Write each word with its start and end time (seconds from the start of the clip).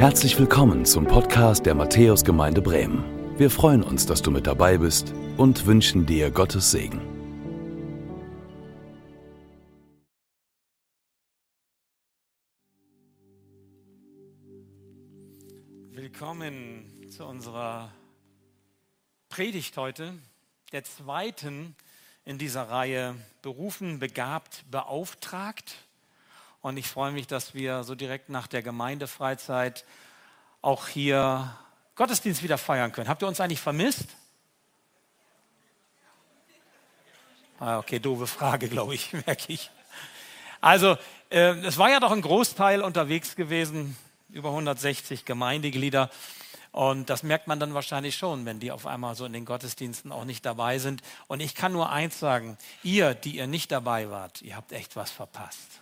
Herzlich 0.00 0.38
willkommen 0.38 0.86
zum 0.86 1.06
Podcast 1.06 1.66
der 1.66 1.74
Matthäusgemeinde 1.74 2.62
Bremen. 2.62 3.04
Wir 3.38 3.50
freuen 3.50 3.82
uns, 3.82 4.06
dass 4.06 4.22
du 4.22 4.30
mit 4.30 4.46
dabei 4.46 4.78
bist 4.78 5.12
und 5.36 5.66
wünschen 5.66 6.06
dir 6.06 6.30
Gottes 6.30 6.70
Segen. 6.70 7.02
Willkommen 15.92 17.10
zu 17.10 17.26
unserer 17.26 17.92
Predigt 19.28 19.76
heute, 19.76 20.14
der 20.72 20.82
zweiten 20.84 21.76
in 22.24 22.38
dieser 22.38 22.70
Reihe 22.70 23.16
Berufen, 23.42 23.98
Begabt, 23.98 24.64
Beauftragt. 24.70 25.74
Und 26.62 26.76
ich 26.76 26.88
freue 26.88 27.12
mich, 27.12 27.26
dass 27.26 27.54
wir 27.54 27.84
so 27.84 27.94
direkt 27.94 28.28
nach 28.28 28.46
der 28.46 28.62
Gemeindefreizeit 28.62 29.84
auch 30.60 30.88
hier 30.88 31.56
Gottesdienst 31.94 32.42
wieder 32.42 32.58
feiern 32.58 32.92
können. 32.92 33.08
Habt 33.08 33.22
ihr 33.22 33.28
uns 33.28 33.40
eigentlich 33.40 33.60
vermisst? 33.60 34.08
Ah, 37.58 37.78
okay, 37.78 37.98
doofe 37.98 38.26
Frage, 38.26 38.68
glaube 38.68 38.94
ich, 38.94 39.12
merke 39.26 39.52
ich. 39.52 39.70
Also, 40.60 40.96
äh, 41.30 41.54
es 41.60 41.78
war 41.78 41.90
ja 41.90 42.00
doch 42.00 42.12
ein 42.12 42.22
Großteil 42.22 42.82
unterwegs 42.82 43.36
gewesen, 43.36 43.96
über 44.28 44.50
160 44.50 45.24
Gemeindeglieder. 45.24 46.10
Und 46.72 47.10
das 47.10 47.22
merkt 47.22 47.48
man 47.48 47.58
dann 47.58 47.74
wahrscheinlich 47.74 48.16
schon, 48.16 48.44
wenn 48.44 48.60
die 48.60 48.70
auf 48.70 48.86
einmal 48.86 49.14
so 49.14 49.24
in 49.24 49.32
den 49.32 49.44
Gottesdiensten 49.44 50.12
auch 50.12 50.24
nicht 50.24 50.46
dabei 50.46 50.78
sind. 50.78 51.02
Und 51.26 51.40
ich 51.40 51.54
kann 51.54 51.72
nur 51.72 51.90
eins 51.90 52.20
sagen, 52.20 52.58
ihr, 52.82 53.14
die 53.14 53.36
ihr 53.36 53.46
nicht 53.46 53.72
dabei 53.72 54.10
wart, 54.10 54.42
ihr 54.42 54.56
habt 54.56 54.72
echt 54.72 54.94
was 54.94 55.10
verpasst. 55.10 55.79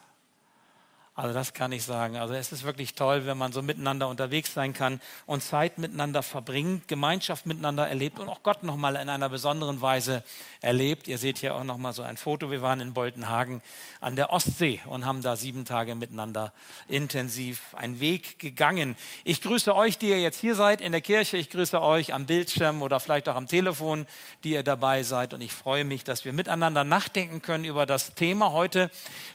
Also 1.19 1.35
das 1.35 1.53
kann 1.53 1.73
ich 1.73 1.83
sagen. 1.83 2.17
Also 2.17 2.35
es 2.35 2.53
ist 2.53 2.63
wirklich 2.63 2.95
toll, 2.95 3.27
wenn 3.27 3.37
man 3.37 3.51
so 3.51 3.61
miteinander 3.61 4.07
unterwegs 4.07 4.55
sein 4.55 4.73
kann 4.73 5.01
und 5.27 5.43
Zeit 5.43 5.77
miteinander 5.77 6.23
verbringt, 6.23 6.87
Gemeinschaft 6.87 7.45
miteinander 7.45 7.89
erlebt 7.89 8.21
und 8.21 8.29
auch 8.29 8.45
Gott 8.45 8.63
nochmal 8.63 8.95
in 8.95 9.09
einer 9.09 9.29
besonderen 9.29 9.81
Weise 9.81 10.23
erlebt. 10.61 11.09
Ihr 11.09 11.19
seht 11.19 11.39
hier 11.39 11.57
auch 11.57 11.65
nochmal 11.65 11.93
so 11.93 12.03
ein 12.03 12.17
Foto. 12.17 12.53
Wir 12.53 12.63
waren 12.63 12.79
in 12.81 12.95
Boltenhagen 12.95 13.63
an 14.01 14.15
der 14.15 14.33
Ostsee 14.33 14.81
und 14.87 15.07
haben 15.07 15.21
da 15.21 15.35
sieben 15.35 15.65
Tage 15.65 15.97
miteinander 15.97 16.53
intensiv 16.87 17.75
einen 17.75 17.99
Weg 17.99 18.39
gegangen. 18.39 18.95
Ich 19.25 19.43
grüße 19.43 19.75
euch, 19.75 19.99
die 19.99 20.11
ihr 20.11 20.21
jetzt 20.21 20.39
hier 20.39 20.55
seid 20.55 20.81
in 20.81 20.93
der 20.93 21.01
Kirche. 21.01 21.37
Ich 21.37 21.51
grüße 21.51 21.83
euch 21.83 22.15
am 22.15 22.27
Bildschirm 22.27 22.81
oder 22.81 23.01
vielleicht 23.01 23.29
auch 23.29 23.35
am 23.35 23.49
Telefon, 23.49 24.07
die 24.45 24.53
ihr 24.53 24.63
dabei 24.63 25.03
seid. 25.03 25.35
Und 25.35 25.41
ich 25.41 25.53
freue 25.53 25.83
mich, 25.83 26.05
dass 26.05 26.25
wir 26.25 26.33
miteinander 26.33 26.85
nachdenken 26.85 27.43
können 27.43 27.65
über 27.65 27.87
das 27.87 28.15
Thema 28.15 28.53
heute. 28.53 28.89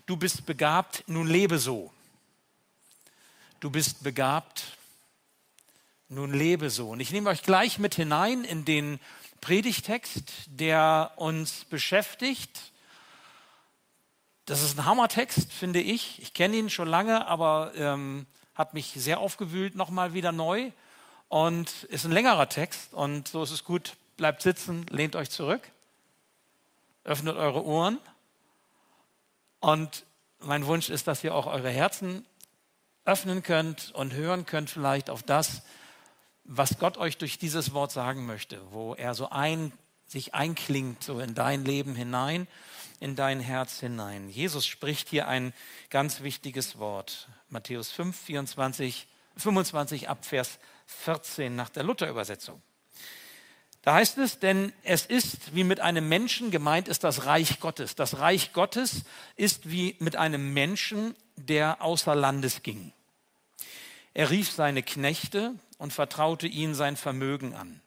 Du 0.06 0.16
bist 0.16 0.46
begabt, 0.46 1.04
nun 1.08 1.28
lebe 1.28 1.60
so 1.60 1.73
so. 1.74 1.92
Du 3.60 3.72
bist 3.72 4.04
begabt, 4.04 4.78
nun 6.08 6.32
lebe 6.32 6.70
so. 6.70 6.90
Und 6.92 7.00
ich 7.00 7.12
nehme 7.12 7.32
euch 7.32 7.42
gleich 7.42 7.80
mit 7.80 7.96
hinein 7.96 8.44
in 8.44 8.64
den 8.64 9.00
Predigtext, 9.42 10.32
der 10.48 11.14
uns 11.16 11.66
beschäftigt. 11.66 12.72
Das 14.46 14.62
ist 14.62 14.78
ein 14.78 14.86
Hammertext, 14.86 15.52
finde 15.52 15.82
ich. 15.82 16.22
Ich 16.22 16.36
kenne 16.36 16.58
ihn 16.58 16.70
schon 16.70 16.88
lange, 16.88 17.26
aber 17.26 17.72
ähm, 17.76 18.28
hat 18.54 18.76
mich 18.76 18.94
sehr 18.96 19.20
aufgewühlt, 19.20 19.74
nochmal 19.74 20.14
wieder 20.14 20.32
neu. 20.32 20.72
Und 21.28 21.86
ist 21.86 22.06
ein 22.06 22.12
längerer 22.12 22.50
Text. 22.50 22.94
Und 22.94 23.30
so 23.30 23.42
ist 23.42 23.52
es 23.52 23.64
gut, 23.64 23.96
bleibt 24.18 24.44
sitzen, 24.44 24.86
lehnt 24.92 25.16
euch 25.16 25.32
zurück, 25.32 25.64
öffnet 27.04 27.36
eure 27.36 27.66
Ohren. 27.66 27.98
Und 29.60 30.06
mein 30.44 30.66
Wunsch 30.66 30.90
ist, 30.90 31.08
dass 31.08 31.24
ihr 31.24 31.34
auch 31.34 31.48
eure 31.48 31.70
Herzen 31.70 32.26
öffnen 33.06 33.44
könnt 33.44 33.92
und 33.92 34.14
hören 34.14 34.46
könnt 34.46 34.70
vielleicht 34.70 35.10
auf 35.10 35.24
das, 35.24 35.64
was 36.44 36.78
Gott 36.80 36.98
euch 36.98 37.18
durch 37.18 37.38
dieses 37.38 37.74
Wort 37.74 37.92
sagen 37.92 38.26
möchte, 38.26 38.60
wo 38.72 38.96
er 38.96 39.14
so 39.14 39.30
ein, 39.30 39.72
sich 40.06 40.34
einklingt 40.34 41.04
so 41.04 41.20
in 41.20 41.36
dein 41.36 41.66
Leben 41.66 41.96
hinein, 41.96 42.48
in 43.00 43.16
dein 43.16 43.40
Herz 43.40 43.80
hinein. 43.80 44.30
Jesus 44.30 44.66
spricht 44.66 45.10
hier 45.10 45.28
ein 45.28 45.54
ganz 45.90 46.22
wichtiges 46.22 46.78
Wort. 46.80 47.28
Matthäus 47.50 47.92
5, 47.92 48.18
24, 48.18 49.08
25 49.38 50.10
ab 50.10 50.26
Vers 50.26 50.60
14 50.86 51.56
nach 51.56 51.70
der 51.70 51.84
Luther-Übersetzung. 51.84 52.62
Da 53.84 53.96
heißt 53.96 54.18
es, 54.18 54.40
denn 54.40 54.72
es 54.84 55.06
ist 55.06 55.54
wie 55.54 55.66
mit 55.66 55.82
einem 55.82 56.08
Menschen 56.08 56.52
gemeint 56.52 56.88
ist 56.88 57.04
das 57.04 57.26
Reich 57.26 57.60
Gottes. 57.60 57.96
Das 57.96 58.18
Reich 58.20 58.54
Gottes 58.54 59.04
ist 59.36 59.70
wie 59.70 59.98
mit 60.00 60.16
einem 60.16 60.54
Menschen, 60.54 61.16
der 61.36 61.82
außer 61.82 62.16
Landes 62.16 62.64
ging. 62.64 62.94
Er 64.14 64.30
rief 64.30 64.52
seine 64.52 64.84
Knechte 64.84 65.54
und 65.78 65.92
vertraute 65.92 66.48
ihnen 66.48 66.76
sein 66.76 66.96
Vermögen 66.96 67.56
an. 67.56 67.82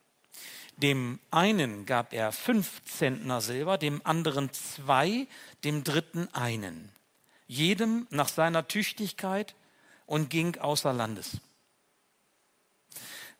Dem 0.76 1.18
einen 1.30 1.86
gab 1.86 2.12
er 2.12 2.32
fünf 2.32 2.84
Zentner 2.84 3.40
Silber, 3.40 3.78
dem 3.78 4.04
anderen 4.04 4.52
zwei, 4.52 5.26
dem 5.64 5.82
dritten 5.82 6.28
einen. 6.34 6.92
Jedem 7.46 8.06
nach 8.10 8.28
seiner 8.28 8.68
Tüchtigkeit 8.68 9.54
und 10.04 10.28
ging 10.28 10.58
außer 10.58 10.92
Landes. 10.92 11.38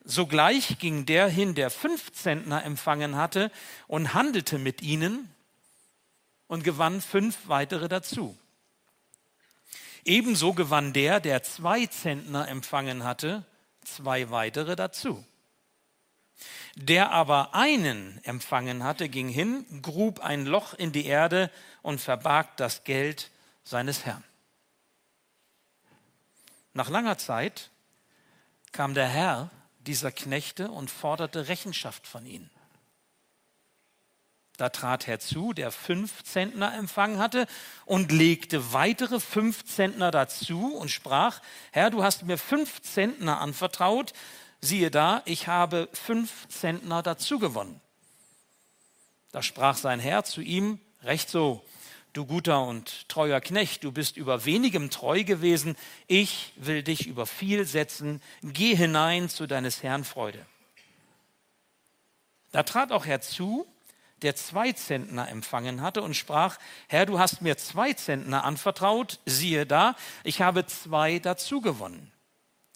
Sogleich 0.09 0.79
ging 0.79 1.05
der 1.05 1.27
hin, 1.29 1.57
der 1.57 1.69
fünf 1.69 2.13
Zentner 2.13 2.65
empfangen 2.65 3.17
hatte, 3.17 3.51
und 3.89 4.15
handelte 4.15 4.57
mit 4.57 4.81
ihnen 4.81 5.29
und 6.47 6.63
gewann 6.63 7.01
fünf 7.01 7.37
weitere 7.49 7.89
dazu. 7.89 8.39
Ebenso 10.05 10.55
gewann 10.55 10.93
der, 10.93 11.19
der 11.19 11.43
zwei 11.43 11.87
Zentner 11.87 12.47
empfangen 12.47 13.03
hatte, 13.03 13.45
zwei 13.85 14.31
weitere 14.31 14.77
dazu. 14.77 15.25
Der 16.77 17.11
aber 17.11 17.57
einen 17.57 18.23
empfangen 18.23 18.85
hatte, 18.85 19.09
ging 19.09 19.29
hin, 19.29 19.67
grub 19.83 20.21
ein 20.21 20.47
Loch 20.47 20.73
in 20.75 20.93
die 20.93 21.07
Erde 21.07 21.51
und 21.83 22.01
verbarg 22.01 22.57
das 22.59 22.85
Geld 22.85 23.33
seines 23.65 24.05
Herrn. 24.05 24.23
Nach 26.75 26.91
langer 26.91 27.19
Zeit 27.19 27.71
kam 28.71 28.95
der 28.95 29.09
Herr 29.09 29.51
dieser 29.87 30.13
Knechte 30.13 30.71
und 30.71 30.91
forderte 30.91 31.49
Rechenschaft 31.49 32.07
von 32.07 32.27
ihnen. 32.27 32.51
Da 34.57 34.71
trat 34.71 35.07
herzu, 35.07 35.53
der 35.53 35.71
fünf 35.71 36.25
Zentner 36.25 36.75
empfangen 36.75 37.19
hatte 37.19 37.47
und 37.85 38.11
legte 38.11 38.73
weitere 38.73 39.21
fünf 39.21 39.65
Zentner 39.67 40.11
dazu 40.11 40.75
und 40.75 40.91
sprach, 40.91 41.43
Herr, 41.73 41.91
du 41.91 42.03
hast 42.03 42.23
mir 42.23 42.39
fünf 42.39 42.81
Zentner 42.81 43.41
anvertraut, 43.41 44.15
siehe 44.63 44.91
da, 44.91 45.23
ich 45.27 45.47
habe 45.47 45.89
fünf 45.93 46.49
Zentner 46.49 47.03
dazu 47.03 47.39
gewonnen. 47.39 47.81
Da 49.31 49.43
sprach 49.43 49.77
sein 49.77 50.01
Herr 50.01 50.25
zu 50.25 50.41
ihm, 50.41 50.81
recht 51.03 51.29
so, 51.29 51.63
du 52.17 52.25
guter 52.25 52.65
und 52.65 53.09
treuer 53.09 53.41
Knecht, 53.41 53.85
du 53.85 53.93
bist 53.93 54.17
über 54.17 54.45
wenigem 54.45 54.91
treu 54.91 55.25
gewesen, 55.25 55.77
ich 56.07 56.53
will 56.57 56.83
dich 56.83 57.07
über 57.07 57.27
viel 57.27 57.67
setzen, 57.67 58.23
geh 58.43 58.75
hinein 58.75 59.29
zu 59.29 59.47
deines 59.47 59.83
Herrn 59.83 60.05
Freude. 60.05 60.45
Da 62.53 62.63
trat 62.63 62.91
auch 62.91 63.05
herzu, 63.05 63.67
der 64.23 64.35
zwei 64.35 64.73
Zentner 64.73 65.29
empfangen 65.29 65.83
hatte 65.83 66.01
und 66.01 66.15
sprach, 66.15 66.59
Herr, 66.89 67.05
du 67.05 67.19
hast 67.19 67.43
mir 67.43 67.59
zwei 67.59 67.93
Zentner 67.93 68.45
anvertraut, 68.45 69.21
siehe 69.27 69.67
da, 69.67 69.95
ich 70.25 70.41
habe 70.41 70.65
zwei 70.67 71.19
dazu 71.19 71.61
gewonnen. 71.61 72.11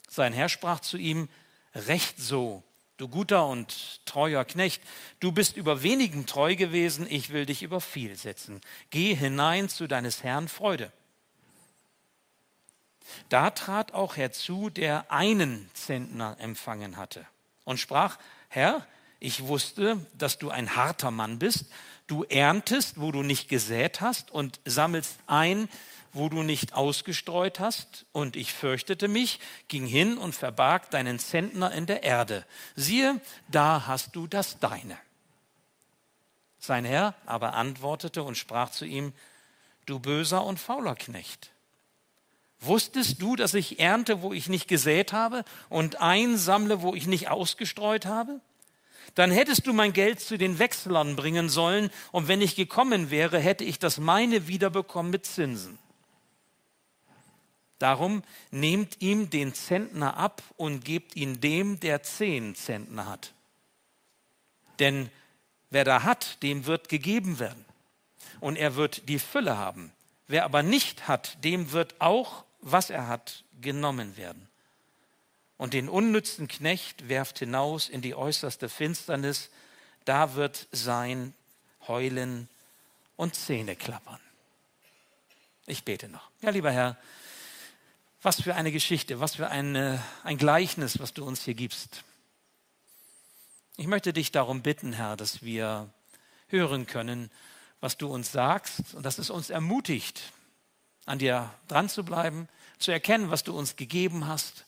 Sein 0.09 0.34
Herr 0.34 0.51
sprach 0.51 0.81
zu 0.81 0.99
ihm, 0.99 1.28
recht 1.75 2.19
so, 2.19 2.62
Du 3.00 3.09
guter 3.09 3.47
und 3.47 4.05
treuer 4.05 4.44
Knecht, 4.44 4.83
du 5.21 5.33
bist 5.33 5.56
über 5.56 5.83
wenigen 5.83 6.27
treu 6.27 6.55
gewesen, 6.55 7.06
ich 7.09 7.31
will 7.31 7.47
dich 7.47 7.62
über 7.62 7.81
viel 7.81 8.15
setzen. 8.15 8.61
Geh 8.91 9.15
hinein 9.15 9.71
zu 9.71 9.87
deines 9.87 10.22
Herrn 10.22 10.49
Freude. 10.49 10.93
Da 13.30 13.48
trat 13.53 13.95
auch 13.95 14.19
herzu, 14.19 14.69
der 14.69 15.10
einen 15.10 15.71
Zentner 15.72 16.36
empfangen 16.41 16.98
hatte 16.98 17.27
und 17.65 17.80
sprach, 17.80 18.19
Herr, 18.51 18.86
ich 19.19 19.47
wusste, 19.47 20.04
dass 20.13 20.36
du 20.36 20.51
ein 20.51 20.77
harter 20.77 21.10
Mann 21.10 21.39
bist, 21.39 21.72
du 22.07 22.25
erntest, 22.25 23.01
wo 23.01 23.13
du 23.13 23.22
nicht 23.22 23.48
gesät 23.48 24.03
hast 24.03 24.30
und 24.30 24.60
sammelst 24.66 25.16
ein, 25.27 25.71
wo 26.12 26.28
du 26.28 26.42
nicht 26.42 26.74
ausgestreut 26.74 27.60
hast, 27.60 28.07
und 28.12 28.36
ich 28.36 28.53
fürchtete 28.53 29.09
mich, 29.09 29.41
ging 29.68 29.86
hin 29.86 30.18
und 30.18 30.34
verbarg 30.34 30.91
deinen 30.91 31.18
Zentner 31.18 31.72
in 31.72 31.86
der 31.86 32.03
Erde. 32.03 32.45
Siehe, 32.74 33.21
da 33.48 33.86
hast 33.86 34.16
du 34.16 34.27
das 34.27 34.59
deine. 34.59 34.98
Sein 36.59 36.84
Herr 36.84 37.15
aber 37.27 37.54
antwortete 37.54 38.22
und 38.22 38.36
sprach 38.36 38.71
zu 38.71 38.84
ihm, 38.84 39.12
du 39.86 39.98
böser 39.98 40.45
und 40.45 40.59
fauler 40.59 40.95
Knecht. 40.95 41.51
Wusstest 42.60 43.22
du, 43.22 43.36
dass 43.36 43.54
ich 43.54 43.80
ernte, 43.80 44.21
wo 44.21 44.34
ich 44.34 44.48
nicht 44.48 44.68
gesät 44.68 45.13
habe, 45.15 45.45
und 45.71 46.01
einsammle, 46.03 46.83
wo 46.83 46.95
ich 46.95 47.06
nicht 47.06 47.28
ausgestreut 47.28 48.04
habe? 48.04 48.41
Dann 49.15 49.30
hättest 49.30 49.66
du 49.66 49.72
mein 49.72 49.92
Geld 49.95 50.21
zu 50.21 50.36
den 50.36 50.59
Wechselern 50.59 51.16
bringen 51.16 51.48
sollen, 51.48 51.91
und 52.13 52.28
wenn 52.28 52.42
ich 52.42 52.56
gekommen 52.56 53.10
wäre, 53.10 53.39
hätte 53.39 53.65
ich 53.65 53.78
das 53.78 53.98
meine 53.98 54.47
wiederbekommen 54.47 55.10
mit 55.10 55.24
Zinsen. 55.24 55.78
Darum 57.80 58.22
nehmt 58.50 59.00
ihm 59.00 59.30
den 59.30 59.54
Zentner 59.54 60.18
ab 60.18 60.42
und 60.59 60.84
gebt 60.84 61.16
ihn 61.16 61.41
dem, 61.41 61.80
der 61.80 62.03
zehn 62.03 62.54
Zentner 62.54 63.06
hat. 63.06 63.32
Denn 64.78 65.10
wer 65.71 65.84
da 65.84 66.03
hat, 66.03 66.42
dem 66.42 66.66
wird 66.66 66.91
gegeben 66.91 67.38
werden. 67.38 67.65
Und 68.38 68.56
er 68.56 68.77
wird 68.77 69.09
die 69.09 69.18
Fülle 69.18 69.56
haben. 69.56 69.92
Wer 70.28 70.44
aber 70.44 70.62
nicht 70.62 71.09
hat, 71.09 71.42
dem 71.42 71.72
wird 71.72 71.98
auch, 72.03 72.44
was 72.60 72.91
er 72.91 73.09
hat, 73.09 73.44
genommen 73.62 74.18
werden. 74.18 74.47
Und 75.56 75.72
den 75.72 75.88
unnützen 75.88 76.48
Knecht 76.48 77.09
werft 77.09 77.38
hinaus 77.38 77.88
in 77.88 78.03
die 78.03 78.15
äußerste 78.15 78.68
Finsternis, 78.68 79.48
da 80.04 80.34
wird 80.34 80.68
sein 80.71 81.32
Heulen 81.88 82.47
und 83.16 83.34
Zähne 83.34 83.74
klappern. 83.74 84.21
Ich 85.66 85.84
bete 85.84 86.09
noch. 86.09 86.28
Ja, 86.42 86.50
lieber 86.50 86.72
Herr, 86.72 86.98
was 88.22 88.43
für 88.43 88.55
eine 88.55 88.72
Geschichte, 88.72 89.21
was 89.21 89.37
für 89.37 89.49
eine, 89.49 90.03
ein 90.25 90.37
Gleichnis, 90.37 90.99
was 90.99 91.15
du 91.15 91.25
uns 91.25 91.43
hier 91.43 91.55
gibst. 91.55 92.05
Ich 93.77 93.87
möchte 93.87 94.13
dich 94.13 94.31
darum 94.31 94.63
bitten, 94.63 94.93
Herr, 94.93 95.17
dass 95.17 95.43
wir 95.43 95.89
hören 96.49 96.87
können, 96.87 97.31
was 97.81 97.97
du 97.97 98.09
uns 98.09 98.31
sagst 98.31 98.95
und 98.95 99.05
dass 99.05 99.19
es 99.19 99.31
uns 99.31 99.49
ermutigt, 99.49 100.21
an 101.07 101.19
dir 101.19 101.51
dran 101.67 101.89
zu 101.89 102.05
bleiben, 102.05 102.49
zu 102.78 102.91
erkennen, 102.91 103.31
was 103.31 103.43
du 103.43 103.57
uns 103.57 103.77
gegeben 103.77 104.27
hast, 104.27 104.66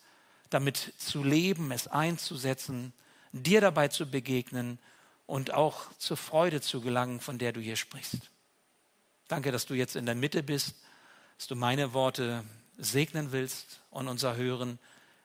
damit 0.49 0.95
zu 0.97 1.23
leben, 1.23 1.71
es 1.73 1.89
einzusetzen, 1.89 2.95
dir 3.33 3.61
dabei 3.61 3.89
zu 3.89 4.11
begegnen 4.11 4.79
und 5.27 5.53
auch 5.53 5.93
zur 5.99 6.17
Freude 6.17 6.63
zu 6.63 6.81
gelangen, 6.81 7.21
von 7.21 7.39
der 7.39 7.53
du 7.53 7.61
hier 7.61 7.77
sprichst. 7.77 8.31
Danke, 9.29 9.53
dass 9.53 9.67
du 9.67 9.75
jetzt 9.75 9.97
in 9.97 10.07
der 10.07 10.15
Mitte 10.15 10.43
bist, 10.43 10.75
dass 11.37 11.49
du 11.49 11.57
meine 11.57 11.93
Worte 11.93 12.45
segnen 12.83 13.33
willst 13.33 13.81
und 13.91 14.09
unser 14.09 14.37
Hören 14.37 14.79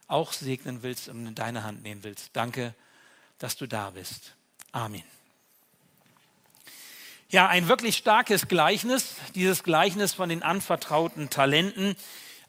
auch 0.08 0.32
segnen 0.32 0.84
willst 0.84 1.10
und 1.10 1.26
in 1.26 1.36
deine 1.36 1.64
Hand 1.64 1.84
nehmen 1.84 2.04
willst. 2.04 2.30
Danke, 2.34 2.74
dass 3.40 3.58
du 3.58 3.68
da 3.68 3.92
bist. 3.92 4.34
Amen. 4.72 5.04
Ja, 7.30 7.48
ein 7.48 7.68
wirklich 7.68 7.98
starkes 7.98 8.48
Gleichnis, 8.48 9.16
dieses 9.36 9.64
Gleichnis 9.64 10.14
von 10.14 10.30
den 10.30 10.44
anvertrauten 10.44 11.30
Talenten. 11.30 11.98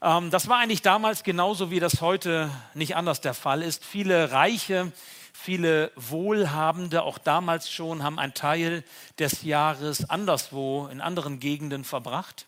Ähm, 0.01 0.29
das 0.29 0.47
war 0.47 0.59
eigentlich 0.59 0.81
damals 0.81 1.23
genauso, 1.23 1.69
wie 1.69 1.81
das 1.81 1.99
heute 1.99 2.49
nicht 2.73 2.95
anders 2.95 3.19
der 3.19 3.33
Fall 3.33 3.61
ist. 3.61 3.83
Viele 3.83 4.31
Reiche, 4.31 4.93
viele 5.33 5.91
Wohlhabende, 5.97 7.03
auch 7.03 7.17
damals 7.17 7.69
schon, 7.69 8.03
haben 8.03 8.19
einen 8.19 8.33
Teil 8.33 8.85
des 9.17 9.43
Jahres 9.43 10.09
anderswo, 10.09 10.87
in 10.87 11.01
anderen 11.01 11.41
Gegenden 11.41 11.83
verbracht. 11.83 12.47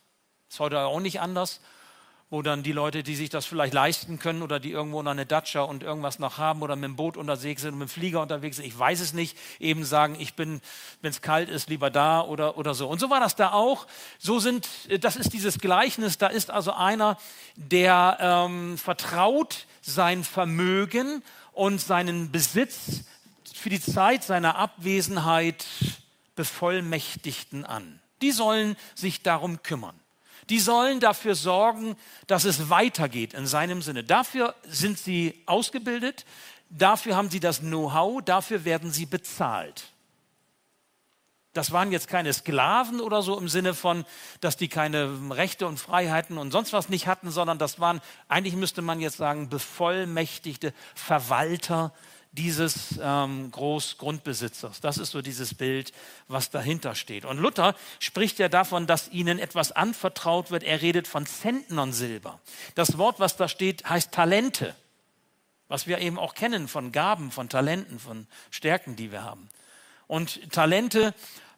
Ist 0.49 0.61
heute 0.61 0.79
auch 0.79 1.01
nicht 1.01 1.19
anders 1.19 1.59
wo 2.31 2.41
dann 2.41 2.63
die 2.63 2.71
Leute, 2.71 3.03
die 3.03 3.17
sich 3.17 3.29
das 3.29 3.45
vielleicht 3.45 3.73
leisten 3.73 4.17
können 4.17 4.41
oder 4.41 4.61
die 4.61 4.71
irgendwo 4.71 5.03
noch 5.03 5.11
eine 5.11 5.25
Datscha 5.25 5.63
und 5.63 5.83
irgendwas 5.83 6.17
noch 6.17 6.37
haben 6.37 6.61
oder 6.61 6.77
mit 6.77 6.85
dem 6.85 6.95
Boot 6.95 7.17
unterwegs 7.17 7.61
sind, 7.61 7.77
mit 7.77 7.89
dem 7.89 7.91
Flieger 7.91 8.21
unterwegs 8.21 8.55
sind, 8.55 8.65
ich 8.65 8.79
weiß 8.79 9.01
es 9.01 9.11
nicht, 9.11 9.37
eben 9.59 9.83
sagen, 9.83 10.15
ich 10.17 10.33
bin, 10.33 10.61
wenn 11.01 11.11
es 11.11 11.21
kalt 11.21 11.49
ist, 11.49 11.67
lieber 11.69 11.89
da 11.89 12.21
oder, 12.21 12.57
oder 12.57 12.73
so. 12.73 12.87
Und 12.87 13.01
so 13.01 13.09
war 13.09 13.19
das 13.19 13.35
da 13.35 13.51
auch. 13.51 13.85
So 14.17 14.39
sind, 14.39 14.69
das 15.01 15.17
ist 15.17 15.33
dieses 15.33 15.59
Gleichnis, 15.59 16.17
da 16.17 16.27
ist 16.27 16.51
also 16.51 16.71
einer, 16.71 17.17
der 17.57 18.17
ähm, 18.21 18.77
vertraut 18.77 19.67
sein 19.81 20.23
Vermögen 20.23 21.23
und 21.51 21.81
seinen 21.81 22.31
Besitz 22.31 23.03
für 23.53 23.69
die 23.69 23.81
Zeit 23.81 24.23
seiner 24.23 24.55
Abwesenheit 24.55 25.65
Bevollmächtigten 26.37 27.65
an. 27.65 27.99
Die 28.21 28.31
sollen 28.31 28.77
sich 28.95 29.21
darum 29.21 29.63
kümmern 29.63 29.99
die 30.49 30.59
sollen 30.59 30.99
dafür 30.99 31.35
sorgen, 31.35 31.95
dass 32.27 32.45
es 32.45 32.69
weitergeht 32.69 33.33
in 33.33 33.47
seinem 33.47 33.81
Sinne. 33.81 34.03
Dafür 34.03 34.55
sind 34.67 34.97
sie 34.97 35.41
ausgebildet, 35.45 36.25
dafür 36.69 37.15
haben 37.15 37.29
sie 37.29 37.39
das 37.39 37.59
Know-how, 37.59 38.21
dafür 38.23 38.65
werden 38.65 38.91
sie 38.91 39.05
bezahlt. 39.05 39.91
Das 41.53 41.71
waren 41.71 41.91
jetzt 41.91 42.07
keine 42.07 42.31
Sklaven 42.31 43.01
oder 43.01 43.21
so 43.21 43.37
im 43.37 43.49
Sinne 43.49 43.73
von, 43.73 44.05
dass 44.39 44.55
die 44.55 44.69
keine 44.69 45.19
Rechte 45.31 45.67
und 45.67 45.79
Freiheiten 45.79 46.37
und 46.37 46.51
sonst 46.51 46.71
was 46.71 46.87
nicht 46.87 47.07
hatten, 47.07 47.29
sondern 47.29 47.57
das 47.57 47.79
waren, 47.79 47.99
eigentlich 48.29 48.55
müsste 48.55 48.81
man 48.81 49.01
jetzt 49.01 49.17
sagen, 49.17 49.49
bevollmächtigte 49.49 50.73
Verwalter 50.95 51.93
dieses 52.33 52.97
ähm, 53.01 53.51
Großgrundbesitzers. 53.51 54.79
Das 54.79 54.97
ist 54.97 55.11
so 55.11 55.21
dieses 55.21 55.53
Bild, 55.53 55.91
was 56.27 56.49
dahinter 56.49 56.95
steht. 56.95 57.25
Und 57.25 57.37
Luther 57.37 57.75
spricht 57.99 58.39
ja 58.39 58.47
davon, 58.47 58.87
dass 58.87 59.09
ihnen 59.09 59.37
etwas 59.37 59.73
anvertraut 59.73 60.49
wird. 60.49 60.63
Er 60.63 60.81
redet 60.81 61.07
von 61.07 61.25
Zentnern 61.25 61.91
Silber. 61.91 62.39
Das 62.75 62.97
Wort, 62.97 63.19
was 63.19 63.35
da 63.35 63.49
steht, 63.49 63.89
heißt 63.89 64.13
Talente, 64.13 64.75
was 65.67 65.87
wir 65.87 65.99
eben 65.99 66.17
auch 66.17 66.33
kennen 66.33 66.69
von 66.69 66.93
Gaben, 66.93 67.31
von 67.31 67.49
Talenten, 67.49 67.99
von 67.99 68.27
Stärken, 68.49 68.95
die 68.95 69.11
wir 69.11 69.23
haben. 69.23 69.49
Und 70.07 70.51
Talente 70.51 71.13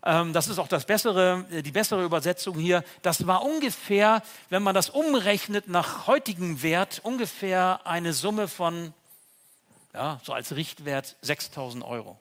ähm, 0.06 0.34
das 0.34 0.50
ist 0.50 0.60
auch 0.60 0.68
das 0.68 0.86
bessere, 0.86 1.46
die 1.50 1.72
bessere 1.72 2.04
Übersetzung 2.04 2.58
hier. 2.58 2.84
Das 3.04 3.26
war 3.26 3.44
ungefähr, 3.44 4.22
wenn 4.50 4.62
man 4.62 4.76
das 4.76 4.90
umrechnet 4.90 5.70
nach 5.70 6.08
heutigem 6.08 6.62
Wert, 6.62 7.00
ungefähr 7.04 7.80
eine 7.86 8.12
Summe 8.12 8.50
von 8.50 8.94
ja, 9.94 10.20
so 10.24 10.34
als 10.34 10.56
Richtwert 10.56 11.16
6000 11.22 11.84
Euro. 11.84 12.20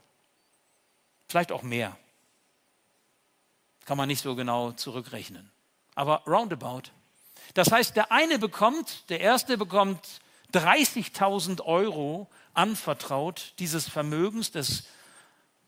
Vielleicht 1.29 1.53
auch 1.53 1.63
mehr. 1.63 1.97
Kann 3.85 3.97
man 3.97 4.09
nicht 4.09 4.23
so 4.23 4.35
genau 4.35 4.73
zurückrechnen. 4.73 5.51
Aber 5.95 6.23
roundabout. 6.27 6.91
Das 7.55 7.73
heißt, 7.73 7.97
der 7.97 8.13
eine 8.13 8.39
bekommt, 8.39 9.09
der 9.11 9.21
erste 9.21 9.59
bekommt 9.59 10.21
30.000 10.53 11.63
Euro 11.63 12.29
anvertraut 12.55 13.55
dieses 13.59 13.89
Vermögens 13.89 14.51
des 14.51 14.85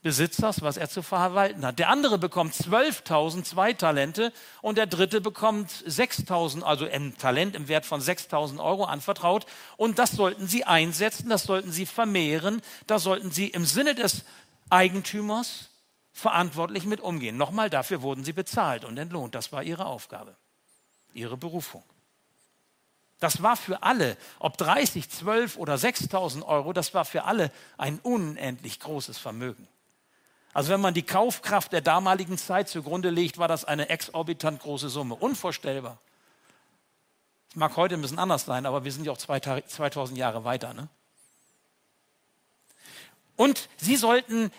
Besitzers, 0.04 0.60
was 0.60 0.76
er 0.76 0.90
zu 0.90 1.00
verwalten 1.00 1.64
hat. 1.64 1.78
Der 1.78 1.88
andere 1.88 2.18
bekommt 2.18 2.52
12.000, 2.52 3.42
zwei 3.42 3.72
Talente 3.72 4.34
und 4.60 4.76
der 4.76 4.86
dritte 4.86 5.22
bekommt 5.22 5.70
6.000, 5.70 6.60
also 6.60 6.84
ein 6.84 7.16
Talent 7.16 7.56
im 7.56 7.68
Wert 7.68 7.86
von 7.86 8.02
6.000 8.02 8.62
Euro 8.62 8.84
anvertraut. 8.84 9.46
Und 9.78 9.98
das 9.98 10.10
sollten 10.10 10.46
sie 10.46 10.64
einsetzen, 10.64 11.30
das 11.30 11.44
sollten 11.44 11.72
sie 11.72 11.86
vermehren, 11.86 12.60
da 12.86 12.98
sollten 12.98 13.30
sie 13.30 13.48
im 13.48 13.64
Sinne 13.64 13.94
des 13.94 14.24
Eigentümers 14.68 15.70
verantwortlich 16.12 16.84
mit 16.84 17.00
umgehen. 17.00 17.38
Nochmal, 17.38 17.70
dafür 17.70 18.02
wurden 18.02 18.24
sie 18.24 18.34
bezahlt 18.34 18.84
und 18.84 18.98
entlohnt. 18.98 19.34
Das 19.34 19.52
war 19.52 19.62
ihre 19.62 19.86
Aufgabe, 19.86 20.36
ihre 21.14 21.38
Berufung. 21.38 21.82
Das 23.20 23.42
war 23.42 23.56
für 23.56 23.82
alle, 23.82 24.18
ob 24.38 24.58
30, 24.58 25.08
12 25.08 25.56
oder 25.56 25.76
6.000 25.76 26.42
Euro, 26.42 26.74
das 26.74 26.92
war 26.92 27.06
für 27.06 27.24
alle 27.24 27.50
ein 27.78 28.00
unendlich 28.00 28.80
großes 28.80 29.16
Vermögen. 29.16 29.66
Also 30.54 30.70
wenn 30.70 30.80
man 30.80 30.94
die 30.94 31.02
Kaufkraft 31.02 31.72
der 31.72 31.80
damaligen 31.80 32.38
Zeit 32.38 32.68
zugrunde 32.68 33.10
legt, 33.10 33.38
war 33.38 33.48
das 33.48 33.64
eine 33.64 33.88
exorbitant 33.88 34.60
große 34.60 34.88
Summe. 34.88 35.16
Unvorstellbar. 35.16 35.98
Es 37.50 37.56
mag 37.56 37.76
heute 37.76 37.96
ein 37.96 38.00
bisschen 38.00 38.20
anders 38.20 38.44
sein, 38.44 38.64
aber 38.64 38.84
wir 38.84 38.92
sind 38.92 39.04
ja 39.04 39.12
auch 39.12 39.18
2000 39.18 40.16
Jahre 40.16 40.44
weiter. 40.44 40.72
Ne? 40.72 40.88
Und 43.34 43.68
sie 43.78 43.96
sollten 43.96 44.52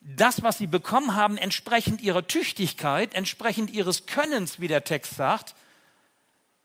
das, 0.00 0.42
was 0.42 0.56
sie 0.56 0.66
bekommen 0.66 1.14
haben, 1.14 1.36
entsprechend 1.36 2.00
ihrer 2.00 2.26
Tüchtigkeit, 2.26 3.14
entsprechend 3.14 3.70
ihres 3.70 4.06
Könnens, 4.06 4.58
wie 4.58 4.68
der 4.68 4.84
Text 4.84 5.16
sagt, 5.16 5.54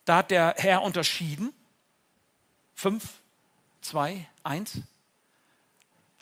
da 0.06 0.18
hat 0.18 0.32
der 0.32 0.56
Herr 0.58 0.82
unterschieden. 0.82 1.54
Fünf, 2.74 3.04
zwei, 3.82 4.26
eins 4.44 4.80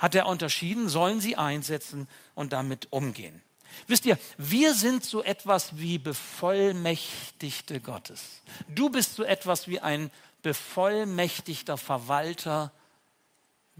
hat 0.06 0.14
er 0.14 0.28
unterschieden, 0.28 0.88
sollen 0.88 1.20
sie 1.20 1.36
einsetzen 1.36 2.08
und 2.36 2.54
damit 2.54 2.90
umgehen. 2.92 3.42
Wisst 3.88 4.06
ihr, 4.06 4.20
wir 4.38 4.76
sind 4.76 5.04
so 5.04 5.24
etwas 5.24 5.80
wie 5.80 5.98
Bevollmächtigte 5.98 7.80
Gottes. 7.80 8.44
Du 8.70 8.92
bist 8.92 9.16
so 9.16 9.24
etwas 9.24 9.68
wie 9.68 9.80
ein 9.80 10.12
bevollmächtigter 10.44 11.76
Verwalter 11.76 12.72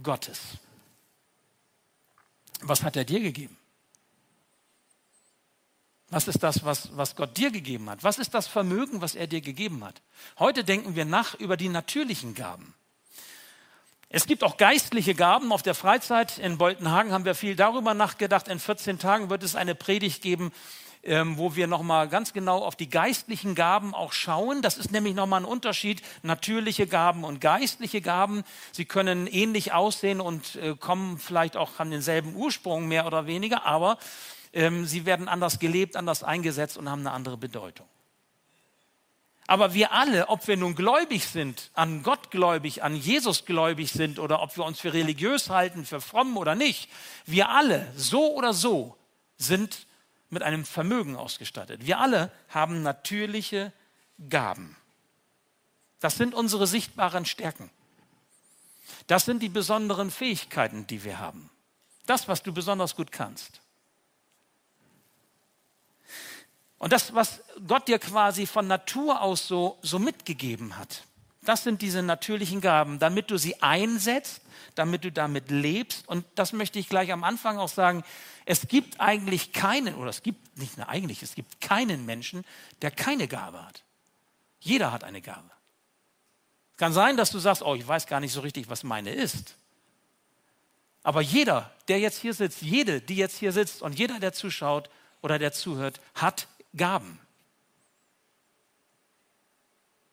Gottes. 0.02 0.40
Was 2.62 2.82
hat 2.82 2.96
er 2.96 3.06
dir 3.06 3.20
gegeben? 3.20 3.56
Was 6.10 6.28
ist 6.28 6.42
das, 6.42 6.66
was, 6.66 6.98
was 6.98 7.16
Gott 7.16 7.38
dir 7.38 7.52
gegeben 7.52 7.88
hat? 7.88 8.04
Was 8.04 8.18
ist 8.18 8.34
das 8.34 8.48
Vermögen, 8.48 9.00
was 9.00 9.14
er 9.14 9.28
dir 9.28 9.42
gegeben 9.42 9.84
hat? 9.84 10.02
Heute 10.40 10.64
denken 10.64 10.96
wir 10.96 11.06
nach 11.06 11.36
über 11.36 11.56
die 11.56 11.70
natürlichen 11.70 12.34
Gaben. 12.34 12.74
Es 14.16 14.28
gibt 14.28 14.46
auch 14.46 14.56
geistliche 14.56 15.14
Gaben. 15.14 15.52
Auf 15.52 15.62
der 15.62 15.76
Freizeit 15.76 16.38
in 16.38 16.58
Boltenhagen 16.58 17.12
haben 17.12 17.26
wir 17.26 17.36
viel 17.36 17.58
darüber 17.58 17.94
nachgedacht. 17.94 18.48
In 18.48 18.60
14 18.60 18.98
Tagen 18.98 19.30
wird 19.30 19.44
es 19.44 19.58
eine 19.58 19.76
Predigt 19.76 20.22
geben, 20.22 20.54
ähm, 21.04 21.38
wo 21.38 21.58
wir 21.58 21.68
nochmal 21.68 22.08
ganz 22.08 22.32
genau 22.32 22.64
auf 22.64 22.78
die 22.78 22.90
geistlichen 22.90 23.56
Gaben 23.56 23.94
auch 23.94 24.14
schauen. 24.14 24.62
Das 24.62 24.78
ist 24.78 24.90
nämlich 24.94 25.16
nochmal 25.16 25.42
ein 25.42 25.46
Unterschied, 25.46 26.02
natürliche 26.24 26.88
Gaben 26.88 27.26
und 27.26 27.42
geistliche 27.42 28.00
Gaben. 28.00 28.46
Sie 28.72 28.86
können 28.86 29.28
ähnlich 29.28 29.74
aussehen 29.74 30.22
und 30.22 30.56
äh, 30.56 30.78
kommen 30.80 31.18
vielleicht 31.18 31.58
auch, 31.58 31.78
haben 31.78 31.92
denselben 31.92 32.38
Ursprung 32.38 32.88
mehr 32.88 33.08
oder 33.08 33.28
weniger, 33.28 33.66
aber 33.66 33.98
ähm, 34.54 34.86
sie 34.86 35.06
werden 35.06 35.28
anders 35.28 35.60
gelebt, 35.60 35.98
anders 35.98 36.24
eingesetzt 36.24 36.78
und 36.78 36.90
haben 36.90 37.02
eine 37.02 37.12
andere 37.12 37.36
Bedeutung. 37.36 37.86
Aber 39.48 39.74
wir 39.74 39.92
alle, 39.92 40.30
ob 40.30 40.48
wir 40.48 40.58
nun 40.58 40.76
gläubig 40.76 41.28
sind, 41.28 41.70
an 41.74 42.02
Gott 42.02 42.32
gläubig, 42.32 42.84
an 42.84 42.96
Jesus 42.96 43.46
gläubig 43.46 43.92
sind 43.92 44.18
oder 44.18 44.42
ob 44.42 44.58
wir 44.58 44.66
uns 44.66 44.80
für 44.80 44.94
religiös 44.94 45.50
halten, 45.50 45.86
für 45.86 46.02
fromm 46.02 46.36
oder 46.38 46.56
nicht, 46.56 46.90
wir 47.26 47.50
alle, 47.50 47.92
so 47.96 48.34
oder 48.34 48.54
so, 48.54 48.98
sind 49.38 49.86
mit 50.30 50.42
einem 50.42 50.66
Vermögen 50.66 51.16
ausgestattet. 51.16 51.86
Wir 51.86 52.00
alle 52.00 52.32
haben 52.50 52.82
natürliche 52.82 53.72
Gaben. 54.30 54.76
Das 56.00 56.18
sind 56.18 56.34
unsere 56.34 56.66
sichtbaren 56.66 57.26
Stärken. 57.26 57.70
Das 59.08 59.26
sind 59.26 59.44
die 59.44 59.50
besonderen 59.50 60.10
Fähigkeiten, 60.10 60.88
die 60.88 61.04
wir 61.04 61.20
haben. 61.20 61.50
Das, 62.08 62.28
was 62.28 62.42
du 62.42 62.52
besonders 62.52 62.96
gut 62.96 63.12
kannst. 63.12 63.62
Und 66.86 66.94
das, 66.94 67.16
was 67.16 67.42
Gott 67.66 67.88
dir 67.88 67.98
quasi 67.98 68.46
von 68.46 68.68
Natur 68.68 69.20
aus 69.20 69.48
so, 69.48 69.80
so 69.82 69.98
mitgegeben 69.98 70.78
hat, 70.78 71.02
das 71.42 71.64
sind 71.64 71.82
diese 71.82 72.04
natürlichen 72.04 72.62
Gaben, 72.62 73.00
damit 73.00 73.32
du 73.32 73.40
sie 73.40 73.60
einsetzt, 73.60 74.44
damit 74.76 75.04
du 75.04 75.12
damit 75.12 75.50
lebst. 75.50 76.08
Und 76.08 76.28
das 76.36 76.54
möchte 76.54 76.78
ich 76.78 76.88
gleich 76.88 77.12
am 77.12 77.24
Anfang 77.24 77.58
auch 77.58 77.70
sagen. 77.70 78.04
Es 78.46 78.68
gibt 78.68 79.00
eigentlich 79.00 79.52
keinen, 79.52 79.96
oder 79.96 80.12
es 80.12 80.22
gibt 80.22 80.60
nicht 80.60 80.78
nur 80.78 80.88
eigentlich, 80.88 81.24
es 81.24 81.34
gibt 81.34 81.60
keinen 81.60 82.06
Menschen, 82.06 82.46
der 82.84 82.92
keine 82.92 83.28
Gabe 83.28 83.66
hat. 83.66 83.82
Jeder 84.60 84.92
hat 84.92 85.04
eine 85.04 85.22
Gabe. 85.22 85.50
Kann 86.78 86.94
sein, 86.94 87.18
dass 87.18 87.32
du 87.32 87.40
sagst, 87.40 87.64
oh, 87.64 87.74
ich 87.74 87.88
weiß 87.88 88.06
gar 88.06 88.20
nicht 88.20 88.32
so 88.32 88.42
richtig, 88.42 88.70
was 88.70 88.84
meine 88.84 89.10
ist. 89.10 89.56
Aber 91.02 91.22
jeder, 91.22 91.72
der 91.88 91.98
jetzt 91.98 92.22
hier 92.22 92.36
sitzt, 92.36 92.62
jede, 92.62 93.02
die 93.02 93.16
jetzt 93.16 93.40
hier 93.40 93.54
sitzt 93.54 93.82
und 93.82 93.98
jeder, 93.98 94.20
der 94.20 94.34
zuschaut 94.34 94.88
oder 95.24 95.40
der 95.40 95.52
zuhört, 95.52 96.00
hat 96.14 96.48
Gaben. 96.76 97.20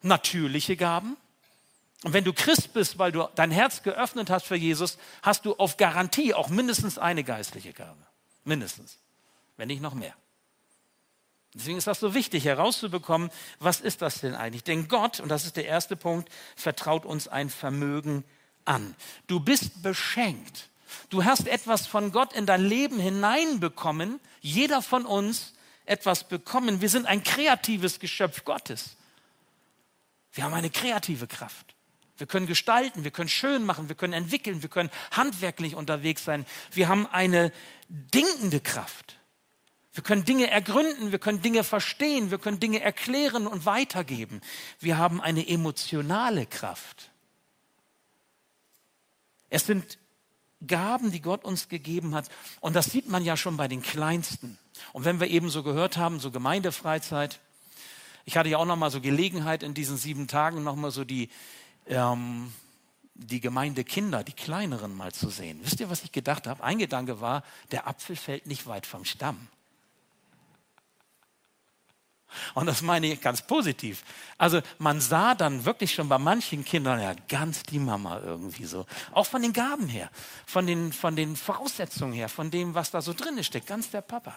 Natürliche 0.03 0.77
Gaben. 0.77 1.17
Und 2.03 2.13
wenn 2.13 2.25
du 2.25 2.33
Christ 2.33 2.73
bist, 2.73 2.99
weil 2.99 3.13
du 3.13 3.29
dein 3.37 3.51
Herz 3.51 3.83
geöffnet 3.83 4.31
hast 4.31 4.47
für 4.47 4.57
Jesus, 4.57 4.99
hast 5.23 5.45
du 5.45 5.55
auf 5.55 5.77
Garantie 5.77 6.35
auch 6.35 6.49
mindestens 6.49 6.99
eine 6.99 7.23
geistliche 7.23 7.73
Gabe. 7.73 8.05
Mindestens. 8.45 8.99
Wenn 9.57 9.69
nicht 9.69 9.83
noch 9.83 9.95
mehr. 9.95 10.15
Deswegen 11.55 11.79
ist 11.79 11.87
das 11.87 12.01
so 12.01 12.15
wichtig 12.15 12.45
herauszubekommen, 12.45 13.31
was 13.61 13.81
ist 13.81 14.03
das 14.03 14.21
denn 14.21 14.35
eigentlich? 14.35 14.65
Denn 14.65 14.89
Gott, 14.89 15.21
und 15.21 15.29
das 15.29 15.45
ist 15.45 15.57
der 15.57 15.67
erste 15.67 15.97
Punkt, 15.97 16.31
vertraut 16.57 17.05
uns 17.05 17.29
ein 17.29 17.51
Vermögen 17.51 18.25
an. 18.65 18.97
Du 19.27 19.39
bist 19.39 19.83
beschenkt. 19.83 20.71
Du 21.11 21.25
hast 21.25 21.47
etwas 21.47 21.87
von 21.87 22.11
Gott 22.11 22.33
in 22.33 22.47
dein 22.47 22.65
Leben 22.65 22.99
hineinbekommen. 22.99 24.19
Jeder 24.41 24.83
von 24.83 25.05
uns 25.05 25.53
etwas 25.85 26.25
bekommen. 26.25 26.81
Wir 26.81 26.89
sind 26.89 27.07
ein 27.07 27.23
kreatives 27.23 27.99
Geschöpf 27.99 28.45
Gottes. 28.45 28.97
Wir 30.33 30.45
haben 30.45 30.55
eine 30.55 30.71
kreative 30.71 31.27
Kraft. 31.27 31.75
Wir 32.17 32.27
können 32.27 32.47
gestalten, 32.47 33.05
wir 33.05 33.11
können 33.11 33.29
schön 33.29 33.65
machen, 33.65 33.89
wir 33.89 33.97
können 33.97 34.13
entwickeln, 34.13 34.63
wir 34.63 34.69
können 34.69 34.91
handwerklich 35.11 35.75
unterwegs 35.75 36.25
sein. 36.25 36.47
Wir 36.71 36.89
haben 36.89 37.07
eine 37.07 37.53
denkende 37.89 38.61
Kraft. 38.61 39.19
Wir 39.95 40.03
können 40.03 40.25
Dinge 40.25 40.51
ergründen, 40.51 41.13
wir 41.13 41.19
können 41.19 41.43
Dinge 41.43 41.65
verstehen, 41.65 42.31
wir 42.31 42.39
können 42.39 42.61
Dinge 42.61 42.81
erklären 42.81 43.47
und 43.47 43.67
weitergeben. 43.67 44.41
Wir 44.79 44.97
haben 44.97 45.21
eine 45.21 45.47
emotionale 45.47 46.47
Kraft. 46.47 47.11
Es 49.51 49.67
sind 49.67 49.99
Gaben, 50.67 51.11
die 51.11 51.21
Gott 51.21 51.45
uns 51.45 51.69
gegeben 51.69 52.15
hat. 52.15 52.31
Und 52.61 52.75
das 52.75 52.87
sieht 52.87 53.09
man 53.09 53.25
ja 53.25 53.37
schon 53.37 53.57
bei 53.57 53.69
den 53.69 53.83
Kleinsten. 53.83 54.59
Und 54.93 55.05
wenn 55.05 55.21
wir 55.21 55.29
eben 55.29 55.51
so 55.51 55.63
gehört 55.63 55.97
haben, 55.97 56.21
so 56.21 56.31
Gemeindefreizeit, 56.31 57.41
ich 58.25 58.37
hatte 58.37 58.49
ja 58.49 58.59
auch 58.59 58.65
noch 58.65 58.77
mal 58.77 58.91
so 58.91 59.01
Gelegenheit 59.01 59.63
in 59.63 59.75
diesen 59.75 59.97
sieben 59.97 60.29
Tagen 60.29 60.63
noch 60.63 60.77
mal 60.77 60.91
so 60.91 61.05
die, 61.05 61.29
ähm, 61.87 62.53
die 63.15 63.41
Gemeindekinder, 63.41 64.25
die 64.25 64.33
kleineren 64.33 64.97
mal 64.97 65.13
zu 65.13 65.29
sehen. 65.29 65.61
Wisst 65.63 65.81
ihr, 65.81 65.91
was 65.91 66.05
ich 66.05 66.13
gedacht 66.13 66.47
habe? 66.47 66.63
Ein 66.63 66.79
Gedanke 66.79 67.21
war, 67.21 67.43
der 67.71 67.87
Apfel 67.87 68.17
fällt 68.17 68.47
nicht 68.47 68.67
weit 68.67 68.87
vom 68.87 69.05
Stamm. 69.05 69.49
Und 72.55 72.67
das 72.67 72.81
meine 72.81 73.09
ich 73.09 73.21
ganz 73.21 73.43
positiv. 73.43 74.05
Also 74.39 74.61
man 74.79 75.01
sah 75.01 75.35
dann 75.35 75.65
wirklich 75.65 75.93
schon 75.93 76.09
bei 76.09 76.19
manchen 76.19 76.65
Kindern 76.65 77.01
ja 77.01 77.15
ganz 77.29 77.63
die 77.63 77.79
Mama 77.79 78.21
irgendwie 78.21 78.65
so. 78.65 78.87
Auch 79.13 79.27
von 79.27 79.43
den 79.43 79.53
Gaben 79.53 79.89
her, 79.89 80.11
von 80.47 80.67
den, 80.67 80.93
von 80.93 81.17
den 81.17 81.37
Voraussetzungen 81.37 82.13
her, 82.13 82.29
von 82.29 82.51
dem, 82.51 82.75
was 82.75 82.91
da 82.91 83.03
so 83.03 83.13
drin 83.13 83.43
steckt, 83.45 83.67
ganz 83.67 83.91
der 83.91 84.01
Papa. 84.01 84.35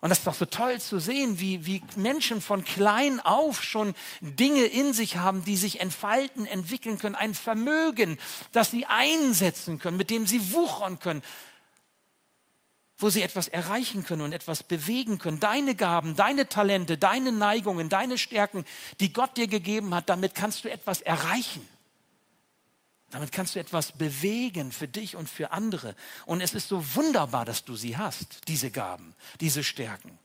Und 0.00 0.10
das 0.10 0.18
ist 0.18 0.26
doch 0.26 0.34
so 0.34 0.44
toll 0.44 0.80
zu 0.80 0.98
sehen, 0.98 1.40
wie, 1.40 1.64
wie 1.64 1.82
Menschen 1.96 2.40
von 2.40 2.64
klein 2.64 3.18
auf 3.20 3.62
schon 3.62 3.94
Dinge 4.20 4.64
in 4.64 4.92
sich 4.92 5.16
haben, 5.16 5.44
die 5.44 5.56
sich 5.56 5.80
entfalten, 5.80 6.46
entwickeln 6.46 6.98
können, 6.98 7.14
ein 7.14 7.34
Vermögen, 7.34 8.18
das 8.52 8.70
sie 8.70 8.86
einsetzen 8.86 9.78
können, 9.78 9.96
mit 9.96 10.10
dem 10.10 10.26
sie 10.26 10.52
wuchern 10.52 10.98
können 10.98 11.22
wo 12.98 13.10
sie 13.10 13.22
etwas 13.22 13.48
erreichen 13.48 14.04
können 14.04 14.22
und 14.22 14.32
etwas 14.32 14.62
bewegen 14.62 15.18
können. 15.18 15.40
Deine 15.40 15.74
Gaben, 15.74 16.16
deine 16.16 16.48
Talente, 16.48 16.96
deine 16.96 17.30
Neigungen, 17.30 17.88
deine 17.88 18.16
Stärken, 18.16 18.64
die 19.00 19.12
Gott 19.12 19.36
dir 19.36 19.48
gegeben 19.48 19.94
hat, 19.94 20.08
damit 20.08 20.34
kannst 20.34 20.64
du 20.64 20.70
etwas 20.70 21.02
erreichen. 21.02 21.66
Damit 23.10 23.32
kannst 23.32 23.54
du 23.54 23.60
etwas 23.60 23.92
bewegen 23.92 24.72
für 24.72 24.88
dich 24.88 25.16
und 25.16 25.28
für 25.28 25.52
andere. 25.52 25.94
Und 26.26 26.40
es 26.40 26.54
ist 26.54 26.68
so 26.68 26.82
wunderbar, 26.94 27.44
dass 27.44 27.64
du 27.64 27.76
sie 27.76 27.96
hast, 27.96 28.48
diese 28.48 28.70
Gaben, 28.70 29.14
diese 29.40 29.62
Stärken. 29.62 30.18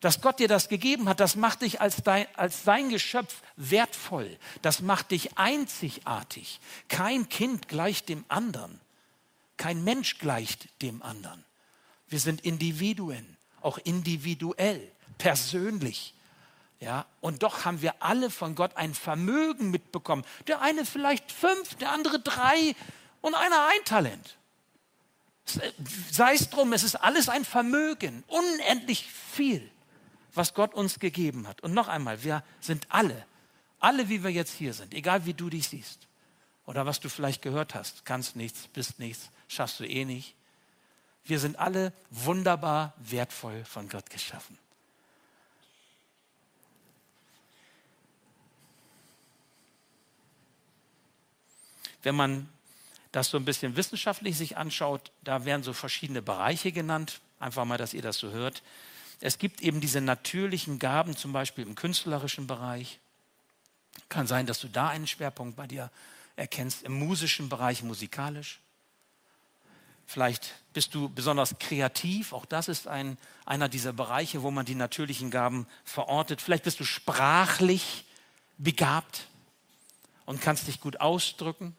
Dass 0.00 0.22
Gott 0.22 0.38
dir 0.38 0.48
das 0.48 0.68
gegeben 0.68 1.08
hat, 1.08 1.20
das 1.20 1.36
macht 1.36 1.62
dich 1.62 1.80
als 1.80 2.02
dein, 2.02 2.26
als 2.34 2.62
dein 2.62 2.88
Geschöpf 2.88 3.42
wertvoll. 3.56 4.38
Das 4.62 4.80
macht 4.80 5.10
dich 5.10 5.36
einzigartig. 5.36 6.60
Kein 6.88 7.28
Kind 7.28 7.68
gleicht 7.68 8.08
dem 8.08 8.24
anderen. 8.28 8.80
Kein 9.58 9.84
Mensch 9.84 10.18
gleicht 10.18 10.68
dem 10.80 11.02
anderen. 11.02 11.44
Wir 12.08 12.18
sind 12.18 12.40
Individuen, 12.40 13.36
auch 13.60 13.76
individuell, 13.76 14.90
persönlich. 15.18 16.14
Ja, 16.80 17.04
und 17.20 17.42
doch 17.42 17.66
haben 17.66 17.82
wir 17.82 18.02
alle 18.02 18.30
von 18.30 18.54
Gott 18.54 18.76
ein 18.76 18.94
Vermögen 18.94 19.70
mitbekommen. 19.70 20.24
Der 20.46 20.62
eine 20.62 20.86
vielleicht 20.86 21.30
fünf, 21.30 21.74
der 21.74 21.92
andere 21.92 22.20
drei 22.20 22.74
und 23.20 23.34
einer 23.34 23.66
ein 23.66 23.84
Talent. 23.84 24.38
Sei 26.10 26.34
es 26.34 26.48
drum, 26.48 26.72
es 26.72 26.82
ist 26.82 26.96
alles 26.96 27.28
ein 27.28 27.44
Vermögen, 27.44 28.24
unendlich 28.28 29.06
viel, 29.06 29.70
was 30.32 30.54
Gott 30.54 30.72
uns 30.72 31.00
gegeben 31.00 31.46
hat. 31.46 31.60
Und 31.60 31.74
noch 31.74 31.88
einmal, 31.88 32.22
wir 32.22 32.42
sind 32.60 32.86
alle, 32.88 33.26
alle 33.78 34.08
wie 34.08 34.22
wir 34.22 34.30
jetzt 34.30 34.54
hier 34.54 34.72
sind, 34.72 34.94
egal 34.94 35.26
wie 35.26 35.34
du 35.34 35.50
dich 35.50 35.68
siehst 35.68 36.06
oder 36.64 36.86
was 36.86 37.00
du 37.00 37.10
vielleicht 37.10 37.42
gehört 37.42 37.74
hast, 37.74 38.06
kannst 38.06 38.36
nichts, 38.36 38.68
bist 38.68 38.98
nichts, 38.98 39.28
schaffst 39.48 39.80
du 39.80 39.84
eh 39.84 40.06
nicht. 40.06 40.34
Wir 41.24 41.40
sind 41.40 41.58
alle 41.58 41.92
wunderbar 42.10 42.94
wertvoll 42.96 43.64
von 43.64 43.88
Gott 43.88 44.08
geschaffen. 44.08 44.56
Wenn 52.02 52.14
man 52.14 52.48
das 53.12 53.28
so 53.28 53.36
ein 53.36 53.44
bisschen 53.44 53.76
wissenschaftlich 53.76 54.36
sich 54.36 54.56
anschaut, 54.56 55.10
da 55.24 55.44
werden 55.44 55.62
so 55.62 55.72
verschiedene 55.72 56.22
Bereiche 56.22 56.72
genannt. 56.72 57.20
Einfach 57.38 57.64
mal, 57.64 57.78
dass 57.78 57.94
ihr 57.94 58.02
das 58.02 58.18
so 58.18 58.30
hört. 58.30 58.62
Es 59.20 59.38
gibt 59.38 59.60
eben 59.60 59.80
diese 59.80 60.00
natürlichen 60.00 60.78
Gaben, 60.78 61.16
zum 61.16 61.32
Beispiel 61.32 61.66
im 61.66 61.74
künstlerischen 61.74 62.46
Bereich. 62.46 63.00
Kann 64.08 64.26
sein, 64.26 64.46
dass 64.46 64.60
du 64.60 64.68
da 64.68 64.88
einen 64.88 65.06
Schwerpunkt 65.06 65.56
bei 65.56 65.66
dir 65.66 65.90
erkennst, 66.36 66.84
im 66.84 66.92
musischen 66.92 67.48
Bereich 67.48 67.82
musikalisch. 67.82 68.60
Vielleicht 70.06 70.54
bist 70.72 70.94
du 70.94 71.08
besonders 71.08 71.58
kreativ. 71.58 72.32
Auch 72.32 72.44
das 72.44 72.68
ist 72.68 72.88
ein, 72.88 73.18
einer 73.44 73.68
dieser 73.68 73.92
Bereiche, 73.92 74.42
wo 74.42 74.50
man 74.50 74.66
die 74.66 74.74
natürlichen 74.74 75.30
Gaben 75.30 75.66
verortet. 75.84 76.40
Vielleicht 76.40 76.64
bist 76.64 76.80
du 76.80 76.84
sprachlich 76.84 78.04
begabt 78.58 79.28
und 80.24 80.40
kannst 80.40 80.66
dich 80.66 80.80
gut 80.80 81.00
ausdrücken. 81.00 81.76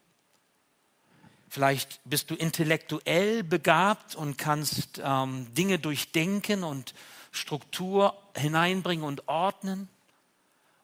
Vielleicht 1.53 1.99
bist 2.05 2.29
du 2.29 2.35
intellektuell 2.35 3.43
begabt 3.43 4.15
und 4.15 4.37
kannst 4.37 5.01
ähm, 5.03 5.53
Dinge 5.53 5.79
durchdenken 5.79 6.63
und 6.63 6.93
Struktur 7.33 8.17
hineinbringen 8.37 9.03
und 9.03 9.27
ordnen. 9.27 9.89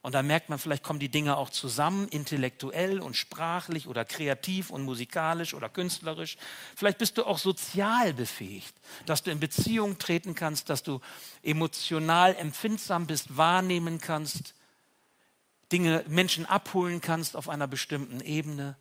Und 0.02 0.14
da 0.14 0.22
merkt 0.22 0.50
man, 0.50 0.58
vielleicht 0.58 0.82
kommen 0.82 0.98
die 0.98 1.08
Dinge 1.08 1.38
auch 1.38 1.48
zusammen, 1.48 2.06
intellektuell 2.08 3.00
und 3.00 3.16
sprachlich 3.16 3.88
oder 3.88 4.04
kreativ 4.04 4.68
und 4.68 4.82
musikalisch 4.82 5.54
oder 5.54 5.70
künstlerisch. 5.70 6.36
Vielleicht 6.76 6.98
bist 6.98 7.16
du 7.16 7.24
auch 7.24 7.38
sozial 7.38 8.12
befähigt, 8.12 8.74
dass 9.06 9.22
du 9.22 9.30
in 9.30 9.40
Beziehung 9.40 9.96
treten 9.96 10.34
kannst, 10.34 10.68
dass 10.68 10.82
du 10.82 11.00
emotional 11.42 12.36
empfindsam 12.36 13.06
bist, 13.06 13.38
wahrnehmen 13.38 14.02
kannst, 14.02 14.52
Dinge, 15.72 16.04
Menschen 16.08 16.44
abholen 16.44 17.00
kannst 17.00 17.36
auf 17.36 17.48
einer 17.48 17.66
bestimmten 17.66 18.20
Ebene. 18.20 18.76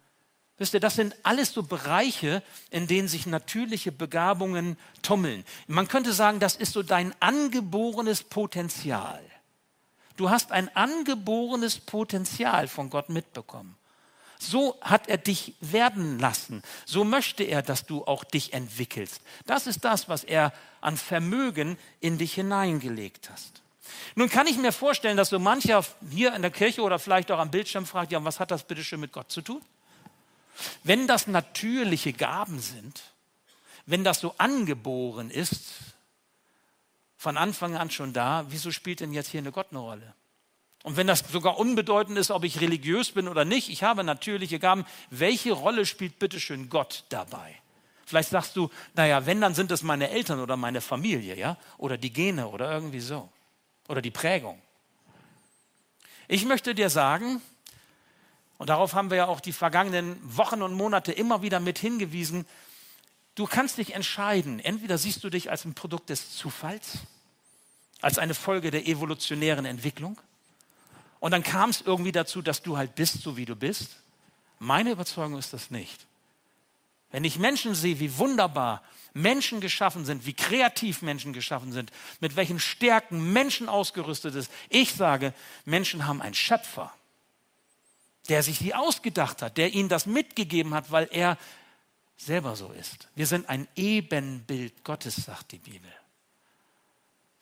Wisst 0.58 0.74
ihr, 0.74 0.80
das 0.80 0.96
sind 0.96 1.16
alles 1.24 1.54
so 1.54 1.64
Bereiche, 1.64 2.42
in 2.72 2.88
denen 2.88 3.08
sich 3.08 3.28
natürliche 3.28 3.92
Begabungen 3.92 4.78
tummeln. 5.04 5.46
Man 5.68 5.88
könnte 5.88 6.14
sagen, 6.14 6.40
das 6.40 6.56
ist 6.56 6.74
so 6.74 6.82
dein 6.82 7.14
angeborenes 7.20 8.24
Potenzial 8.24 9.22
Du 10.18 10.32
hast 10.32 10.52
ein 10.52 10.76
angeborenes 10.76 11.80
Potenzial 11.80 12.68
von 12.68 12.90
Gott 12.90 13.10
mitbekommen. 13.10 13.78
So 14.40 14.78
hat 14.82 15.08
er 15.08 15.18
dich 15.18 15.54
werden 15.62 16.20
lassen. 16.20 16.62
So 16.86 17.04
möchte 17.04 17.44
er, 17.44 17.62
dass 17.62 17.86
du 17.86 18.04
auch 18.06 18.24
dich 18.24 18.54
entwickelst. 18.54 19.22
Das 19.46 19.68
ist 19.68 19.86
das, 19.86 20.10
was 20.10 20.24
er 20.24 20.54
an 20.82 20.98
Vermögen 20.98 21.78
in 22.02 22.18
dich 22.18 22.34
hineingelegt 22.34 23.30
hast. 23.32 23.62
Nun 24.16 24.30
kann 24.30 24.48
ich 24.48 24.58
mir 24.58 24.72
vorstellen, 24.72 25.18
dass 25.18 25.30
so 25.30 25.40
mancher 25.40 25.84
hier 26.12 26.34
in 26.36 26.42
der 26.42 26.52
Kirche 26.52 26.82
oder 26.82 27.00
vielleicht 27.00 27.32
auch 27.32 27.40
am 27.40 27.52
Bildschirm 27.52 27.86
fragt, 27.86 28.12
ja, 28.12 28.24
was 28.24 28.40
hat 28.40 28.52
das 28.52 28.64
bitte 28.64 28.84
schön 28.84 29.00
mit 29.00 29.12
Gott 29.12 29.32
zu 29.32 29.42
tun? 29.42 29.62
Wenn 30.84 31.08
das 31.08 31.28
natürliche 31.28 32.14
Gaben 32.14 32.60
sind, 32.60 33.02
wenn 33.86 34.04
das 34.04 34.20
so 34.20 34.36
angeboren 34.38 35.30
ist, 35.30 35.74
von 37.18 37.38
Anfang 37.38 37.76
an 37.76 37.90
schon 37.90 38.14
da, 38.14 38.46
wieso 38.50 38.72
spielt 38.72 39.00
denn 39.00 39.14
jetzt 39.14 39.30
hier 39.30 39.40
eine 39.40 39.52
Gott 39.52 39.68
eine 39.72 39.80
Rolle? 39.80 40.14
Und 40.84 40.96
wenn 40.96 41.08
das 41.08 41.20
sogar 41.32 41.58
unbedeutend 41.58 42.18
ist, 42.18 42.32
ob 42.32 42.44
ich 42.44 42.62
religiös 42.62 43.12
bin 43.12 43.28
oder 43.28 43.44
nicht, 43.44 43.70
ich 43.70 43.84
habe 43.84 44.04
natürliche 44.04 44.60
Gaben, 44.60 44.86
welche 45.10 45.52
Rolle 45.52 45.86
spielt 45.86 46.20
bitteschön 46.20 46.70
Gott 46.70 47.04
dabei? 47.10 47.56
Vielleicht 48.06 48.30
sagst 48.30 48.56
du, 48.56 48.70
naja, 48.94 49.26
wenn, 49.26 49.42
dann 49.42 49.54
sind 49.54 49.70
es 49.72 49.84
meine 49.84 50.10
Eltern 50.10 50.40
oder 50.40 50.56
meine 50.56 50.80
Familie, 50.80 51.36
ja? 51.36 51.58
Oder 51.78 51.98
die 51.98 52.14
Gene 52.14 52.48
oder 52.48 52.72
irgendwie 52.72 53.02
so. 53.02 53.28
Oder 53.90 54.02
die 54.02 54.12
Prägung. 54.12 54.62
Ich 56.30 56.46
möchte 56.46 56.74
dir 56.74 56.90
sagen, 56.90 57.42
und 58.58 58.70
darauf 58.70 58.94
haben 58.94 59.10
wir 59.10 59.18
ja 59.18 59.28
auch 59.28 59.40
die 59.40 59.54
vergangenen 59.54 60.18
Wochen 60.24 60.62
und 60.62 60.74
Monate 60.74 61.12
immer 61.12 61.42
wieder 61.42 61.60
mit 61.60 61.78
hingewiesen, 61.78 62.46
du 63.36 63.46
kannst 63.46 63.78
dich 63.78 63.94
entscheiden, 63.94 64.60
entweder 64.60 64.98
siehst 64.98 65.24
du 65.24 65.30
dich 65.30 65.52
als 65.52 65.66
ein 65.66 65.74
Produkt 65.74 66.10
des 66.10 66.36
Zufalls, 66.36 67.00
als 68.02 68.18
eine 68.18 68.34
Folge 68.34 68.72
der 68.72 68.88
evolutionären 68.88 69.66
Entwicklung, 69.66 70.20
und 71.20 71.32
dann 71.32 71.44
kam 71.44 71.70
es 71.70 71.82
irgendwie 71.82 72.12
dazu, 72.12 72.42
dass 72.42 72.62
du 72.62 72.78
halt 72.78 72.96
bist, 72.96 73.22
so 73.22 73.38
wie 73.38 73.46
du 73.46 73.56
bist. 73.56 73.98
Meine 74.60 74.92
Überzeugung 74.92 75.38
ist 75.38 75.54
das 75.54 75.72
nicht. 75.72 76.06
Wenn 77.12 77.24
ich 77.24 77.40
Menschen 77.40 77.74
sehe, 77.74 78.00
wie 78.00 78.18
wunderbar 78.18 78.84
Menschen 79.14 79.62
geschaffen 79.62 80.06
sind, 80.06 80.26
wie 80.26 80.34
kreativ 80.34 81.02
Menschen 81.02 81.34
geschaffen 81.34 81.72
sind, 81.72 81.92
mit 82.20 82.36
welchen 82.36 82.60
Stärken 82.60 83.34
Menschen 83.34 83.70
ausgerüstet 83.70 84.36
ist, 84.36 84.52
ich 84.70 84.94
sage, 84.94 85.34
Menschen 85.66 86.06
haben 86.06 86.22
einen 86.22 86.36
Schöpfer, 86.36 86.94
der 88.30 88.44
sich 88.44 88.60
die 88.60 88.76
ausgedacht 88.76 89.42
hat, 89.42 89.58
der 89.58 89.74
ihnen 89.74 89.90
das 89.90 90.06
mitgegeben 90.06 90.74
hat, 90.74 90.92
weil 90.92 91.08
er 91.12 91.38
selber 92.18 92.56
so 92.56 92.72
ist. 92.72 93.08
Wir 93.16 93.28
sind 93.28 93.48
ein 93.50 93.68
Ebenbild 93.76 94.84
Gottes, 94.84 95.16
sagt 95.16 95.52
die 95.52 95.60
Bibel. 95.60 95.92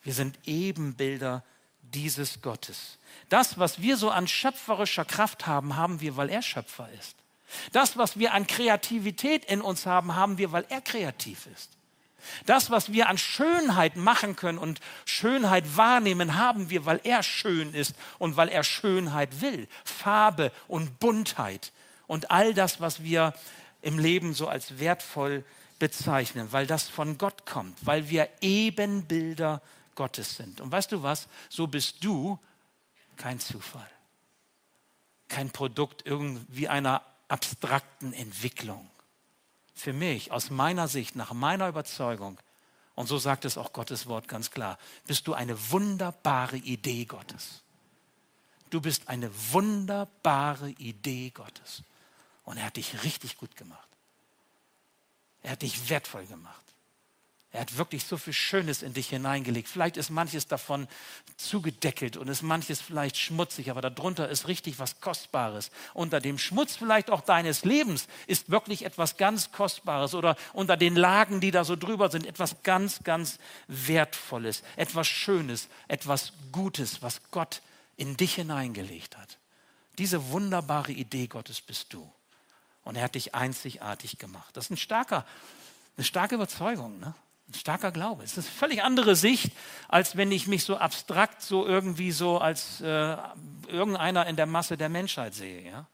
Wir 0.04 0.13
sind 0.13 0.38
Ebenbilder 0.46 1.44
dieses 1.82 2.42
Gottes. 2.42 3.00
Das, 3.30 3.58
was 3.58 3.82
wir 3.82 3.98
so 3.98 4.10
an 4.10 4.27
schöpferischer 4.27 5.06
Kraft 5.06 5.48
haben, 5.48 5.75
haben 5.75 6.01
wir, 6.01 6.18
weil 6.18 6.30
er 6.30 6.42
Schöpfer 6.42 6.89
ist. 7.00 7.15
Das, 7.72 7.98
was 7.98 8.18
wir 8.20 8.34
an 8.34 8.48
Kreativität 8.48 9.46
in 9.46 9.62
uns 9.62 9.86
haben, 9.86 10.15
haben 10.15 10.38
wir, 10.38 10.51
weil 10.51 10.65
er 10.70 10.82
kreativ 10.82 11.48
ist. 11.48 11.75
Das, 12.46 12.70
was 12.70 12.91
wir 12.91 13.10
an 13.10 13.17
Schönheit 13.17 13.96
machen 13.96 14.36
können 14.36 14.58
und 14.58 14.79
Schönheit 15.05 15.77
wahrnehmen, 15.77 16.36
haben 16.36 16.70
wir, 16.70 16.86
weil 16.86 17.00
er 17.03 17.24
schön 17.24 17.74
ist 17.74 17.96
und 18.20 18.38
weil 18.38 18.50
er 18.50 18.63
Schönheit 18.63 19.41
will. 19.41 19.67
Farbe 19.84 20.51
und 20.67 21.00
Buntheit 21.00 21.72
und 22.08 22.32
all 22.32 22.53
das, 22.53 22.82
was 22.82 23.03
wir 23.03 23.34
im 23.82 24.00
Leben 24.00 24.34
so 24.34 24.48
als 24.48 24.79
wertvoll 24.79 25.44
bezeichnen, 25.79 26.51
weil 26.51 26.67
das 26.67 26.88
von 26.88 27.17
Gott 27.17 27.46
kommt, 27.46 27.86
weil 27.86 28.10
wir 28.10 28.29
Ebenbilder 28.41 29.62
Gottes 29.96 30.36
sind. 30.36 30.62
Und 30.62 30.72
weißt 30.72 30.91
du 30.91 31.03
was? 31.03 31.27
So 31.50 31.67
bist 31.67 32.03
du 32.03 32.39
kein 33.17 33.39
Zufall, 33.39 33.89
kein 35.27 35.51
Produkt 35.51 36.05
irgendwie 36.05 36.67
einer 36.67 37.01
abstrakten 37.27 38.14
Entwicklung. 38.14 38.90
Für 39.75 39.94
mich, 39.94 40.31
aus 40.31 40.50
meiner 40.50 40.88
Sicht, 40.88 41.16
nach 41.16 41.33
meiner 41.33 41.68
Überzeugung, 41.68 42.40
und 42.96 43.07
so 43.07 43.18
sagt 43.18 43.44
es 43.44 43.57
auch 43.57 43.74
Gottes 43.74 44.07
Wort 44.07 44.27
ganz 44.27 44.50
klar, 44.51 44.79
bist 45.05 45.27
du 45.27 45.33
eine 45.33 45.72
wunderbare 45.72 46.57
Idee 46.57 47.05
Gottes. 47.05 47.61
Du 48.70 48.81
bist 48.81 49.09
eine 49.09 49.29
wunderbare 49.51 50.70
Idee 50.72 51.29
Gottes. 51.29 51.83
Und 52.46 52.57
er 52.57 52.66
hat 52.66 52.77
dich 52.77 53.03
richtig 53.03 53.38
gut 53.38 53.55
gemacht. 53.55 53.88
Er 55.44 55.51
hat 55.51 55.61
dich 55.61 55.90
wertvoll 55.90 56.25
gemacht. 56.25 56.65
Er 57.55 57.61
hat 57.61 57.77
wirklich 57.77 58.03
so 58.03 58.18
viel 58.18 58.33
Schönes 58.33 58.83
in 58.83 58.94
dich 58.94 59.07
hineingelegt. 59.07 59.70
Vielleicht 59.70 59.96
ist 59.96 60.09
manches 60.09 60.46
davon 60.46 60.89
zugedeckelt 61.37 62.18
und 62.18 62.27
ist 62.27 62.41
manches 62.41 62.81
vielleicht 62.81 63.15
schmutzig, 63.15 63.72
aber 63.72 63.79
darunter 63.79 64.27
ist 64.27 64.50
richtig 64.50 64.77
was 64.77 65.00
Kostbares. 65.00 65.72
Unter 65.94 66.20
dem 66.20 66.37
Schmutz 66.37 66.75
vielleicht 66.75 67.09
auch 67.09 67.22
deines 67.22 67.63
Lebens 67.63 68.07
ist 68.27 68.51
wirklich 68.51 68.83
etwas 68.83 69.15
ganz 69.15 69.53
Kostbares 69.53 70.13
oder 70.13 70.35
unter 70.51 70.75
den 70.75 70.98
Lagen, 70.98 71.39
die 71.39 71.51
da 71.51 71.63
so 71.63 71.77
drüber 71.77 72.11
sind, 72.11 72.25
etwas 72.25 72.61
ganz, 72.63 73.03
ganz 73.05 73.39
Wertvolles, 73.68 74.61
etwas 74.75 75.07
Schönes, 75.07 75.70
etwas 75.87 76.33
Gutes, 76.51 77.01
was 77.01 77.22
Gott 77.31 77.61
in 77.96 78.18
dich 78.18 78.35
hineingelegt 78.35 79.15
hat. 79.15 79.37
Diese 79.98 80.29
wunderbare 80.29 80.91
Idee 80.91 81.27
Gottes 81.27 81.61
bist 81.61 81.94
du. 81.94 82.11
Und 82.83 82.98
er 82.98 83.03
hat 83.03 83.15
dich 83.15 83.33
einzigartig 83.33 84.18
gemacht. 84.18 84.57
Das 84.57 84.65
ist 84.65 84.72
ein 84.72 84.77
starker, 84.77 85.25
eine 85.96 86.03
starke 86.03 86.35
Überzeugung. 86.35 87.00
Ne? 87.00 87.15
Ein 87.48 87.53
starker 87.53 87.92
Glaube. 87.92 88.24
Es 88.24 88.38
ist 88.38 88.48
eine 88.48 88.55
völlig 88.55 88.84
andere 88.84 89.16
Sicht, 89.16 89.51
als 89.88 90.18
wenn 90.18 90.31
ich 90.31 90.48
mich 90.48 90.64
so 90.64 90.77
abstrakt 90.77 91.42
so 91.42 91.66
irgendwie 91.66 92.12
so 92.12 92.40
als 92.40 92.81
äh, 92.81 93.18
irgendeiner 93.68 94.25
in 94.25 94.36
der 94.36 94.48
Masse 94.48 94.77
der 94.77 94.90
Menschheit 94.90 95.34
sehe. 95.34 95.62
Ja? 95.62 95.88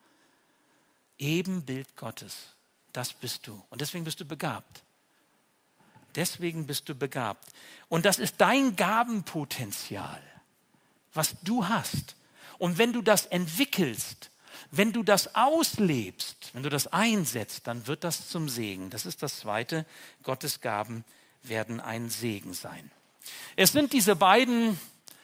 Ebenbild 1.18 1.96
Gottes, 1.98 2.56
das 2.94 3.14
bist 3.14 3.48
du. 3.48 3.62
Und 3.70 3.82
deswegen 3.82 4.06
bist 4.06 4.20
du 4.20 4.26
begabt. 4.26 4.84
Deswegen 6.16 6.66
bist 6.68 6.90
du 6.90 6.96
begabt. 6.96 7.48
Und 7.90 8.06
das 8.06 8.20
ist 8.20 8.36
dein 8.40 8.76
Gabenpotenzial, 8.76 10.22
was 11.14 11.36
du 11.44 11.68
hast. 11.68 12.16
Und 12.58 12.78
wenn 12.78 12.94
du 12.94 13.02
das 13.02 13.26
entwickelst, 13.26 14.30
wenn 14.72 14.94
du 14.94 15.04
das 15.04 15.36
auslebst, 15.36 16.52
wenn 16.54 16.64
du 16.64 16.70
das 16.70 16.88
einsetzt, 16.88 17.68
dann 17.68 17.88
wird 17.88 18.04
das 18.04 18.30
zum 18.30 18.50
Segen. 18.50 18.90
Das 18.90 19.06
ist 19.06 19.24
das 19.24 19.40
zweite 19.40 19.86
Gottes 20.24 20.62
Gaben 20.62 21.04
werden 21.44 21.80
ein 21.80 22.10
Segen 22.10 22.54
sein. 22.54 22.92
Es 23.56 23.72
sind 23.72 23.94
diese 23.94 24.16
beiden 24.16 24.80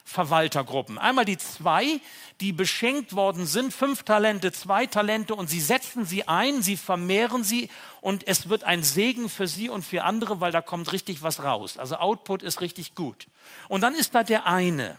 Verwaltergruppen. 0.07 0.97
Einmal 0.97 1.25
die 1.25 1.37
zwei, 1.37 1.99
die 2.39 2.53
beschenkt 2.53 3.13
worden 3.13 3.45
sind, 3.45 3.73
fünf 3.73 4.03
Talente, 4.03 4.53
zwei 4.53 4.85
Talente 4.85 5.35
und 5.35 5.49
sie 5.49 5.59
setzen 5.59 6.05
sie 6.05 6.27
ein, 6.27 6.61
sie 6.61 6.77
vermehren 6.77 7.43
sie 7.43 7.69
und 7.99 8.25
es 8.25 8.47
wird 8.47 8.63
ein 8.63 8.83
Segen 8.83 9.27
für 9.27 9.47
sie 9.47 9.67
und 9.67 9.83
für 9.83 10.03
andere, 10.03 10.39
weil 10.39 10.53
da 10.53 10.61
kommt 10.61 10.93
richtig 10.93 11.23
was 11.23 11.43
raus. 11.43 11.77
Also 11.77 11.97
Output 11.97 12.41
ist 12.41 12.61
richtig 12.61 12.95
gut. 12.95 13.27
Und 13.67 13.81
dann 13.81 13.95
ist 13.95 14.15
da 14.15 14.23
der 14.23 14.45
eine. 14.45 14.97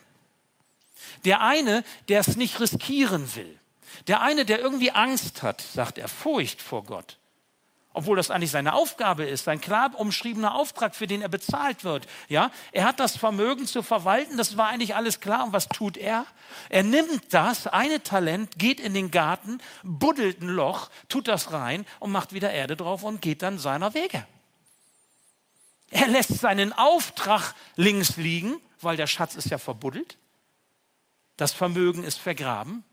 Der 1.24 1.40
eine, 1.40 1.84
der 2.08 2.20
es 2.20 2.36
nicht 2.36 2.60
riskieren 2.60 3.34
will. 3.34 3.58
Der 4.08 4.20
eine, 4.20 4.44
der 4.44 4.60
irgendwie 4.60 4.90
Angst 4.90 5.42
hat, 5.42 5.62
sagt 5.62 5.96
er, 5.96 6.08
Furcht 6.08 6.60
vor 6.60 6.84
Gott 6.84 7.16
obwohl 7.98 8.16
das 8.16 8.30
eigentlich 8.30 8.52
seine 8.52 8.74
Aufgabe 8.74 9.24
ist, 9.24 9.42
sein 9.42 9.60
klar 9.60 9.90
umschriebener 9.98 10.54
Auftrag, 10.54 10.94
für 10.94 11.08
den 11.08 11.20
er 11.20 11.28
bezahlt 11.28 11.82
wird. 11.82 12.06
Ja, 12.28 12.52
er 12.70 12.84
hat 12.84 13.00
das 13.00 13.16
Vermögen 13.16 13.66
zu 13.66 13.82
verwalten, 13.82 14.36
das 14.36 14.56
war 14.56 14.68
eigentlich 14.68 14.94
alles 14.94 15.18
klar. 15.18 15.44
Und 15.44 15.52
was 15.52 15.68
tut 15.68 15.96
er? 15.96 16.24
Er 16.68 16.84
nimmt 16.84 17.34
das 17.34 17.66
eine 17.66 18.00
Talent, 18.00 18.56
geht 18.56 18.78
in 18.78 18.94
den 18.94 19.10
Garten, 19.10 19.58
buddelt 19.82 20.40
ein 20.40 20.48
Loch, 20.48 20.90
tut 21.08 21.26
das 21.26 21.52
rein 21.52 21.84
und 21.98 22.12
macht 22.12 22.32
wieder 22.32 22.52
Erde 22.52 22.76
drauf 22.76 23.02
und 23.02 23.20
geht 23.20 23.42
dann 23.42 23.58
seiner 23.58 23.94
Wege. 23.94 24.24
Er 25.90 26.06
lässt 26.06 26.38
seinen 26.38 26.72
Auftrag 26.72 27.54
links 27.74 28.16
liegen, 28.16 28.60
weil 28.80 28.96
der 28.96 29.08
Schatz 29.08 29.34
ist 29.34 29.50
ja 29.50 29.58
verbuddelt. 29.58 30.18
Das 31.36 31.52
Vermögen 31.52 32.04
ist 32.04 32.20
vergraben. 32.20 32.84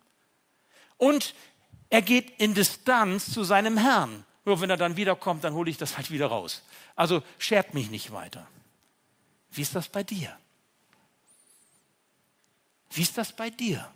Und 0.98 1.36
er 1.92 2.02
geht 2.02 2.40
in 2.40 2.56
Distanz 2.56 3.32
zu 3.32 3.44
seinem 3.44 3.78
Herrn. 3.78 4.26
Nur 4.46 4.62
wenn 4.62 4.70
er 4.70 4.78
dann 4.78 4.96
wiederkommt, 4.96 5.44
dann 5.44 5.56
hole 5.56 5.70
ich 5.72 5.78
das 5.78 5.98
halt 5.98 6.12
wieder 6.12 6.28
raus. 6.28 6.62
Also 6.96 7.24
schert 7.40 7.74
mich 7.74 7.90
nicht 7.90 8.12
weiter. 8.12 8.48
Wie 9.52 9.62
ist 9.62 9.76
das 9.76 9.90
bei 9.90 10.04
dir? 10.04 10.38
Wie 12.92 13.02
ist 13.02 13.18
das 13.18 13.34
bei 13.34 13.50
dir? 13.50 13.92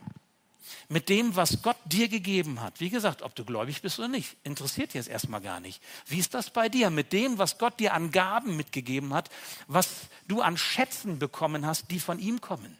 Mit 0.88 1.08
dem, 1.10 1.36
was 1.36 1.62
Gott 1.62 1.78
dir 1.86 2.08
gegeben 2.08 2.62
hat. 2.62 2.80
Wie 2.80 2.90
gesagt, 2.90 3.22
ob 3.22 3.36
du 3.36 3.46
gläubig 3.46 3.82
bist 3.82 4.00
oder 4.00 4.08
nicht, 4.08 4.36
interessiert 4.44 4.94
jetzt 4.96 5.08
erstmal 5.08 5.42
gar 5.42 5.60
nicht. 5.60 5.82
Wie 6.08 6.18
ist 6.18 6.34
das 6.34 6.50
bei 6.50 6.68
dir? 6.68 6.90
Mit 6.90 7.14
dem, 7.14 7.38
was 7.38 7.60
Gott 7.60 7.80
dir 7.80 7.94
an 7.94 8.12
Gaben 8.12 8.58
mitgegeben 8.58 9.14
hat, 9.14 9.30
was 9.68 10.08
du 10.28 10.42
an 10.42 10.58
Schätzen 10.58 11.20
bekommen 11.20 11.66
hast, 11.66 11.92
die 11.92 12.00
von 12.00 12.18
ihm 12.18 12.42
kommen. 12.42 12.78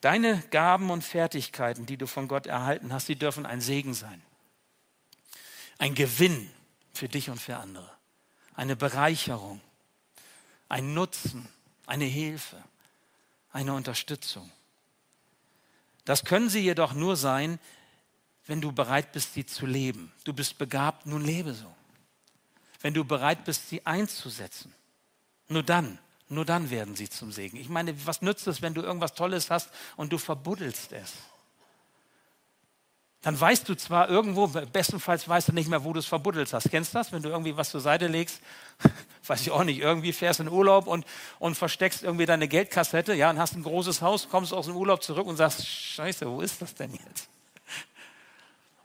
Deine 0.00 0.42
Gaben 0.50 0.90
und 0.90 1.02
Fertigkeiten, 1.02 1.86
die 1.86 1.96
du 1.96 2.06
von 2.06 2.28
Gott 2.28 2.46
erhalten 2.46 2.92
hast, 2.92 3.08
die 3.08 3.16
dürfen 3.16 3.46
ein 3.46 3.60
Segen 3.60 3.94
sein 3.94 4.22
ein 5.78 5.94
Gewinn 5.94 6.50
für 6.92 7.08
dich 7.08 7.30
und 7.30 7.40
für 7.40 7.56
andere, 7.56 7.90
eine 8.54 8.76
Bereicherung, 8.76 9.60
ein 10.68 10.94
Nutzen, 10.94 11.48
eine 11.86 12.04
Hilfe, 12.04 12.62
eine 13.52 13.74
Unterstützung. 13.74 14.50
Das 16.04 16.24
können 16.24 16.50
sie 16.50 16.60
jedoch 16.60 16.92
nur 16.92 17.16
sein, 17.16 17.58
wenn 18.46 18.60
du 18.60 18.72
bereit 18.72 19.12
bist, 19.12 19.34
sie 19.34 19.46
zu 19.46 19.66
leben. 19.66 20.12
Du 20.24 20.32
bist 20.32 20.58
begabt, 20.58 21.06
nun 21.06 21.24
lebe 21.24 21.54
so. 21.54 21.72
Wenn 22.80 22.92
du 22.92 23.04
bereit 23.04 23.44
bist, 23.44 23.70
sie 23.70 23.84
einzusetzen. 23.86 24.74
Nur 25.48 25.62
dann, 25.62 25.98
nur 26.28 26.44
dann 26.44 26.70
werden 26.70 26.94
sie 26.94 27.08
zum 27.08 27.32
Segen. 27.32 27.56
Ich 27.56 27.68
meine, 27.68 28.06
was 28.06 28.20
nützt 28.20 28.46
es, 28.46 28.60
wenn 28.60 28.74
du 28.74 28.82
irgendwas 28.82 29.14
Tolles 29.14 29.50
hast 29.50 29.70
und 29.96 30.12
du 30.12 30.18
verbuddelst 30.18 30.92
es? 30.92 31.14
Dann 33.24 33.40
weißt 33.40 33.66
du 33.66 33.74
zwar 33.74 34.10
irgendwo, 34.10 34.48
bestenfalls 34.48 35.26
weißt 35.26 35.48
du 35.48 35.52
nicht 35.52 35.70
mehr, 35.70 35.82
wo 35.82 35.94
du 35.94 35.98
es 35.98 36.04
verbuddelt 36.04 36.52
hast. 36.52 36.70
Kennst 36.70 36.92
du 36.92 36.98
das? 36.98 37.10
Wenn 37.10 37.22
du 37.22 37.30
irgendwie 37.30 37.56
was 37.56 37.70
zur 37.70 37.80
Seite 37.80 38.06
legst, 38.06 38.42
weiß 39.26 39.40
ich 39.40 39.50
auch 39.50 39.64
nicht, 39.64 39.80
irgendwie 39.80 40.12
fährst 40.12 40.40
in 40.40 40.48
Urlaub 40.48 40.86
und, 40.86 41.06
und 41.38 41.54
versteckst 41.54 42.02
irgendwie 42.02 42.26
deine 42.26 42.48
Geldkassette, 42.48 43.14
ja, 43.14 43.30
und 43.30 43.38
hast 43.38 43.56
ein 43.56 43.62
großes 43.62 44.02
Haus, 44.02 44.28
kommst 44.28 44.52
aus 44.52 44.66
dem 44.66 44.76
Urlaub 44.76 45.02
zurück 45.02 45.26
und 45.26 45.36
sagst, 45.36 45.66
scheiße, 45.66 46.28
wo 46.28 46.42
ist 46.42 46.60
das 46.60 46.74
denn 46.74 46.92
jetzt? 46.92 47.30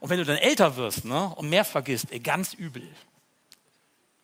Und 0.00 0.08
wenn 0.08 0.16
du 0.16 0.24
dann 0.24 0.38
älter 0.38 0.74
wirst 0.76 1.04
ne, 1.04 1.34
und 1.36 1.50
mehr 1.50 1.66
vergisst, 1.66 2.10
ey, 2.10 2.18
ganz 2.18 2.54
übel. 2.54 2.88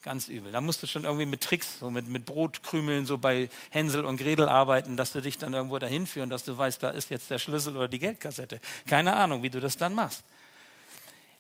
Ganz 0.07 0.29
übel. 0.29 0.53
Da 0.53 0.61
musst 0.61 0.81
du 0.85 0.87
schon 0.87 1.03
irgendwie 1.03 1.27
mit 1.27 1.41
Tricks, 1.41 1.81
so 1.81 1.91
mit, 1.91 2.07
mit 2.07 2.27
Brotkrümeln, 2.27 3.07
so 3.07 3.19
bei 3.19 3.49
Hänsel 3.71 4.05
und 4.05 4.19
Gretel 4.19 4.49
arbeiten, 4.49 4.97
dass 4.97 5.11
du 5.11 5.21
dich 5.21 5.37
dann 5.37 5.53
irgendwo 5.53 5.81
dahin 5.81 6.07
führen, 6.07 6.31
dass 6.31 6.45
du 6.45 6.57
weißt, 6.57 6.81
da 6.81 6.91
ist 6.91 7.11
jetzt 7.11 7.29
der 7.29 7.41
Schlüssel 7.41 7.77
oder 7.77 7.89
die 7.89 7.99
Geldkassette. 7.99 8.61
Keine 8.87 9.17
Ahnung, 9.17 9.43
wie 9.43 9.51
du 9.51 9.59
das 9.59 9.77
dann 9.77 9.95
machst. 9.95 10.23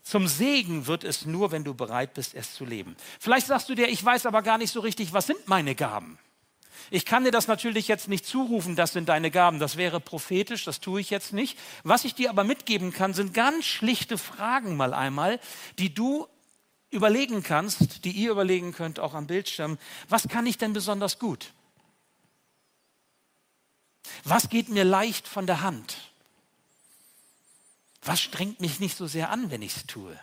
Zum 0.02 0.26
Segen 0.26 0.88
wird 0.88 1.04
es 1.04 1.26
nur, 1.26 1.52
wenn 1.52 1.62
du 1.62 1.74
bereit 1.74 2.14
bist, 2.14 2.34
es 2.34 2.54
zu 2.54 2.64
leben. 2.64 2.96
Vielleicht 3.20 3.46
sagst 3.46 3.68
du 3.68 3.76
dir, 3.76 3.86
ich 3.86 4.04
weiß 4.04 4.26
aber 4.26 4.42
gar 4.42 4.58
nicht 4.58 4.72
so 4.72 4.80
richtig, 4.80 5.12
was 5.12 5.28
sind 5.28 5.46
meine 5.46 5.76
Gaben? 5.76 6.18
Ich 6.90 7.04
kann 7.04 7.22
dir 7.22 7.30
das 7.30 7.46
natürlich 7.46 7.86
jetzt 7.86 8.08
nicht 8.08 8.26
zurufen, 8.26 8.74
das 8.74 8.92
sind 8.92 9.08
deine 9.08 9.30
Gaben, 9.30 9.60
das 9.60 9.76
wäre 9.76 10.00
prophetisch, 10.00 10.64
das 10.64 10.80
tue 10.80 11.00
ich 11.00 11.10
jetzt 11.10 11.32
nicht. 11.32 11.56
Was 11.84 12.04
ich 12.04 12.16
dir 12.16 12.30
aber 12.30 12.42
mitgeben 12.42 12.92
kann, 12.92 13.14
sind 13.14 13.32
ganz 13.32 13.64
schlichte 13.64 14.18
Fragen 14.18 14.76
mal 14.76 14.92
einmal, 14.92 15.38
die 15.78 15.94
du 15.94 16.26
überlegen 16.96 17.42
kannst, 17.42 18.04
die 18.04 18.10
ihr 18.10 18.32
überlegen 18.32 18.72
könnt, 18.72 18.98
auch 18.98 19.14
am 19.14 19.26
Bildschirm. 19.26 19.78
Was 20.08 20.26
kann 20.26 20.46
ich 20.46 20.58
denn 20.58 20.72
besonders 20.72 21.18
gut? 21.18 21.52
Was 24.24 24.48
geht 24.48 24.68
mir 24.68 24.84
leicht 24.84 25.28
von 25.28 25.46
der 25.46 25.60
Hand? 25.60 25.98
Was 28.02 28.20
strengt 28.20 28.60
mich 28.60 28.80
nicht 28.80 28.96
so 28.96 29.06
sehr 29.06 29.30
an, 29.30 29.50
wenn 29.50 29.62
ich 29.62 29.76
es 29.76 29.86
tue? 29.86 30.18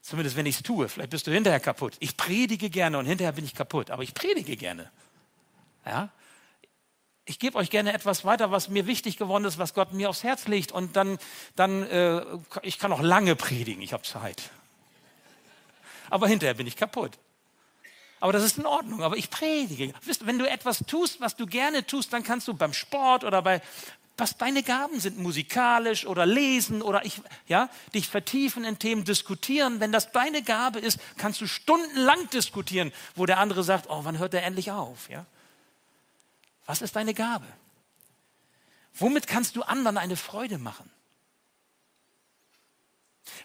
Zumindest 0.00 0.36
wenn 0.36 0.46
ich 0.46 0.56
es 0.56 0.62
tue. 0.62 0.88
Vielleicht 0.88 1.10
bist 1.10 1.26
du 1.26 1.30
hinterher 1.30 1.60
kaputt. 1.60 1.94
Ich 2.00 2.16
predige 2.16 2.70
gerne 2.70 2.98
und 2.98 3.06
hinterher 3.06 3.32
bin 3.32 3.44
ich 3.44 3.54
kaputt, 3.54 3.90
aber 3.90 4.02
ich 4.02 4.14
predige 4.14 4.56
gerne. 4.56 4.90
Ja? 5.84 6.10
Ich 7.24 7.38
gebe 7.38 7.56
euch 7.56 7.70
gerne 7.70 7.92
etwas 7.92 8.24
weiter, 8.24 8.50
was 8.50 8.68
mir 8.68 8.86
wichtig 8.86 9.16
geworden 9.16 9.44
ist, 9.44 9.58
was 9.58 9.74
Gott 9.74 9.92
mir 9.92 10.10
aufs 10.10 10.24
Herz 10.24 10.48
legt. 10.48 10.72
Und 10.72 10.96
dann, 10.96 11.18
dann 11.54 11.84
äh, 11.84 12.24
ich 12.62 12.78
kann 12.78 12.92
auch 12.92 13.00
lange 13.00 13.36
predigen, 13.36 13.82
ich 13.82 13.92
habe 13.92 14.02
Zeit. 14.02 14.50
Aber 16.12 16.28
hinterher 16.28 16.52
bin 16.52 16.66
ich 16.66 16.76
kaputt. 16.76 17.12
Aber 18.20 18.34
das 18.34 18.44
ist 18.44 18.58
in 18.58 18.66
Ordnung. 18.66 19.02
Aber 19.02 19.16
ich 19.16 19.30
predige. 19.30 19.94
Wenn 20.20 20.38
du 20.38 20.46
etwas 20.46 20.80
tust, 20.86 21.22
was 21.22 21.36
du 21.36 21.46
gerne 21.46 21.86
tust, 21.86 22.12
dann 22.12 22.22
kannst 22.22 22.46
du 22.48 22.52
beim 22.52 22.74
Sport 22.74 23.24
oder 23.24 23.40
bei, 23.40 23.62
was 24.18 24.36
deine 24.36 24.62
Gaben 24.62 25.00
sind, 25.00 25.16
musikalisch 25.16 26.04
oder 26.06 26.26
lesen 26.26 26.82
oder 26.82 27.06
ich, 27.06 27.22
ja, 27.48 27.70
dich 27.94 28.08
vertiefen 28.08 28.62
in 28.64 28.78
Themen, 28.78 29.04
diskutieren. 29.04 29.80
Wenn 29.80 29.90
das 29.90 30.12
deine 30.12 30.42
Gabe 30.42 30.80
ist, 30.80 30.98
kannst 31.16 31.40
du 31.40 31.46
stundenlang 31.46 32.28
diskutieren, 32.28 32.92
wo 33.16 33.24
der 33.24 33.38
andere 33.38 33.64
sagt, 33.64 33.86
oh, 33.88 34.00
wann 34.04 34.18
hört 34.18 34.34
er 34.34 34.42
endlich 34.42 34.70
auf, 34.70 35.08
ja? 35.08 35.24
Was 36.66 36.82
ist 36.82 36.94
deine 36.94 37.14
Gabe? 37.14 37.46
Womit 38.98 39.26
kannst 39.26 39.56
du 39.56 39.62
anderen 39.62 39.96
eine 39.96 40.16
Freude 40.16 40.58
machen? 40.58 40.90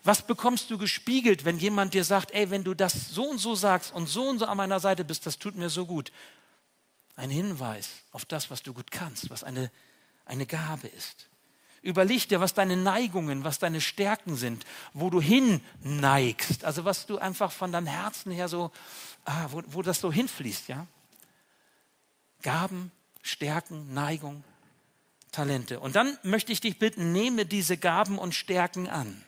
Was 0.08 0.26
bekommst 0.26 0.72
du 0.72 0.78
gespiegelt, 0.78 1.46
wenn 1.46 1.60
jemand 1.60 1.94
dir 1.94 2.04
sagt, 2.04 2.32
ey, 2.32 2.50
wenn 2.50 2.64
du 2.64 2.74
das 2.74 3.10
so 3.10 3.24
und 3.24 3.40
so 3.40 3.56
sagst 3.56 3.94
und 3.94 4.08
so 4.08 4.24
und 4.30 4.40
so 4.40 4.46
an 4.46 4.58
meiner 4.58 4.80
Seite 4.80 5.04
bist, 5.04 5.26
das 5.26 5.38
tut 5.38 5.56
mir 5.56 5.70
so 5.70 5.86
gut? 5.86 6.12
Ein 7.16 7.30
Hinweis 7.30 7.90
auf 8.12 8.26
das, 8.26 8.50
was 8.50 8.64
du 8.64 8.74
gut 8.74 8.92
kannst, 8.92 9.30
was 9.30 9.44
eine 9.44 9.70
eine 10.28 10.46
Gabe 10.46 10.88
ist. 10.88 11.28
Überleg 11.82 12.28
dir, 12.28 12.40
was 12.40 12.54
deine 12.54 12.76
Neigungen, 12.76 13.44
was 13.44 13.60
deine 13.60 13.82
Stärken 13.82 14.36
sind, 14.36 14.66
wo 14.94 15.10
du 15.10 15.22
hin 15.22 15.62
neigst, 15.82 16.66
also 16.66 16.86
was 16.86 17.06
du 17.06 17.18
einfach 17.18 17.52
von 17.52 17.72
deinem 17.72 17.88
Herzen 17.88 18.32
her 18.32 18.50
so, 18.50 18.72
ah, 19.26 19.48
wo, 19.52 19.62
wo 19.68 19.82
das 19.82 20.02
so 20.02 20.12
hinfließt, 20.12 20.68
ja? 20.68 20.86
Gaben, 22.42 22.92
Stärken, 23.22 23.94
Neigung, 23.94 24.44
Talente. 25.32 25.80
Und 25.80 25.96
dann 25.96 26.18
möchte 26.24 26.52
ich 26.52 26.62
dich 26.62 26.78
bitten, 26.78 27.14
nehme 27.14 27.46
diese 27.46 27.78
Gaben 27.78 28.18
und 28.18 28.36
Stärken 28.36 28.88
an, 28.90 29.24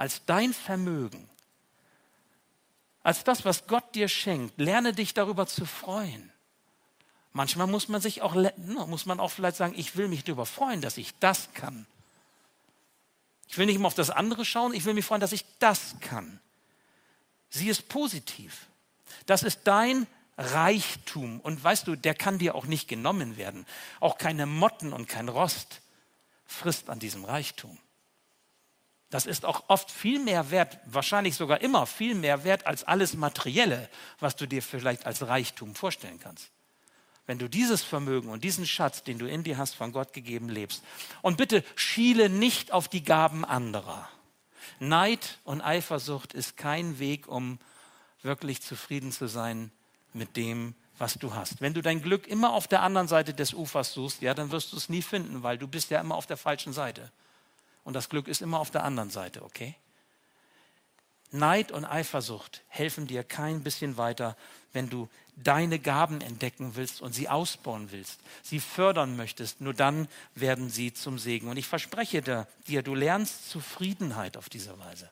als 0.00 0.24
dein 0.24 0.54
Vermögen, 0.54 1.28
als 3.02 3.22
das, 3.22 3.44
was 3.44 3.66
Gott 3.66 3.94
dir 3.94 4.08
schenkt. 4.08 4.58
Lerne 4.58 4.94
dich 4.94 5.12
darüber 5.12 5.46
zu 5.46 5.66
freuen. 5.66 6.32
Manchmal 7.34 7.66
muss 7.66 7.88
man 7.88 8.00
sich 8.00 8.22
auch, 8.22 8.34
muss 8.56 9.04
man 9.04 9.20
auch 9.20 9.30
vielleicht 9.30 9.58
sagen, 9.58 9.74
ich 9.76 9.96
will 9.96 10.08
mich 10.08 10.24
darüber 10.24 10.46
freuen, 10.46 10.80
dass 10.80 10.96
ich 10.96 11.12
das 11.18 11.52
kann. 11.52 11.86
Ich 13.46 13.58
will 13.58 13.66
nicht 13.66 13.76
immer 13.76 13.88
auf 13.88 13.94
das 13.94 14.08
andere 14.08 14.46
schauen, 14.46 14.72
ich 14.72 14.86
will 14.86 14.94
mich 14.94 15.04
freuen, 15.04 15.20
dass 15.20 15.32
ich 15.32 15.44
das 15.58 15.96
kann. 16.00 16.40
Sieh 17.50 17.68
es 17.68 17.82
positiv. 17.82 18.68
Das 19.26 19.42
ist 19.42 19.60
dein 19.64 20.06
Reichtum. 20.38 21.40
Und 21.40 21.62
weißt 21.62 21.86
du, 21.86 21.94
der 21.94 22.14
kann 22.14 22.38
dir 22.38 22.54
auch 22.54 22.64
nicht 22.64 22.88
genommen 22.88 23.36
werden. 23.36 23.66
Auch 24.00 24.16
keine 24.16 24.46
Motten 24.46 24.94
und 24.94 25.08
kein 25.08 25.28
Rost 25.28 25.82
frisst 26.46 26.88
an 26.88 27.00
diesem 27.00 27.26
Reichtum. 27.26 27.76
Das 29.10 29.26
ist 29.26 29.44
auch 29.44 29.64
oft 29.68 29.90
viel 29.90 30.20
mehr 30.20 30.50
wert, 30.50 30.78
wahrscheinlich 30.86 31.34
sogar 31.34 31.60
immer 31.60 31.86
viel 31.86 32.14
mehr 32.14 32.44
wert 32.44 32.66
als 32.66 32.84
alles 32.84 33.14
Materielle, 33.14 33.88
was 34.20 34.36
du 34.36 34.46
dir 34.46 34.62
vielleicht 34.62 35.04
als 35.04 35.26
Reichtum 35.26 35.74
vorstellen 35.74 36.20
kannst 36.20 36.50
wenn 37.30 37.38
du 37.38 37.48
dieses 37.48 37.84
Vermögen 37.84 38.28
und 38.28 38.42
diesen 38.42 38.66
Schatz, 38.66 39.04
den 39.04 39.20
du 39.20 39.28
in 39.28 39.44
dir 39.44 39.56
hast, 39.56 39.76
von 39.76 39.92
Gott 39.92 40.12
gegeben 40.12 40.48
lebst. 40.48 40.82
Und 41.22 41.36
bitte 41.36 41.62
schiele 41.76 42.28
nicht 42.28 42.72
auf 42.72 42.88
die 42.88 43.04
Gaben 43.04 43.44
anderer. 43.44 44.08
Neid 44.80 45.38
und 45.44 45.60
Eifersucht 45.60 46.32
ist 46.32 46.56
kein 46.56 46.98
Weg, 46.98 47.28
um 47.28 47.60
wirklich 48.22 48.62
zufrieden 48.62 49.12
zu 49.12 49.28
sein 49.28 49.70
mit 50.12 50.36
dem, 50.36 50.74
was 50.98 51.14
du 51.14 51.32
hast. 51.32 51.60
Wenn 51.60 51.72
du 51.72 51.82
dein 51.82 52.02
Glück 52.02 52.26
immer 52.26 52.52
auf 52.52 52.66
der 52.66 52.82
anderen 52.82 53.06
Seite 53.06 53.32
des 53.32 53.54
Ufers 53.54 53.92
suchst, 53.92 54.22
ja, 54.22 54.34
dann 54.34 54.50
wirst 54.50 54.72
du 54.72 54.76
es 54.76 54.88
nie 54.88 55.00
finden, 55.00 55.44
weil 55.44 55.56
du 55.56 55.68
bist 55.68 55.90
ja 55.90 56.00
immer 56.00 56.16
auf 56.16 56.26
der 56.26 56.36
falschen 56.36 56.72
Seite. 56.72 57.12
Und 57.84 57.94
das 57.94 58.08
Glück 58.08 58.28
ist 58.28 58.42
immer 58.42 58.60
auf 58.60 58.70
der 58.70 58.84
anderen 58.84 59.10
Seite, 59.10 59.42
okay? 59.42 59.74
Neid 61.32 61.70
und 61.70 61.84
Eifersucht 61.84 62.62
helfen 62.68 63.06
dir 63.06 63.22
kein 63.22 63.62
bisschen 63.62 63.96
weiter, 63.96 64.36
wenn 64.72 64.90
du 64.90 65.08
deine 65.36 65.78
Gaben 65.78 66.20
entdecken 66.20 66.74
willst 66.74 67.00
und 67.00 67.14
sie 67.14 67.28
ausbauen 67.28 67.92
willst, 67.92 68.20
sie 68.42 68.60
fördern 68.60 69.16
möchtest, 69.16 69.60
nur 69.60 69.72
dann 69.72 70.08
werden 70.34 70.70
sie 70.70 70.92
zum 70.92 71.18
Segen. 71.18 71.48
Und 71.48 71.56
ich 71.56 71.68
verspreche 71.68 72.20
dir, 72.20 72.82
du 72.82 72.94
lernst 72.94 73.48
Zufriedenheit 73.48 74.36
auf 74.36 74.48
diese 74.48 74.78
Weise. 74.78 75.08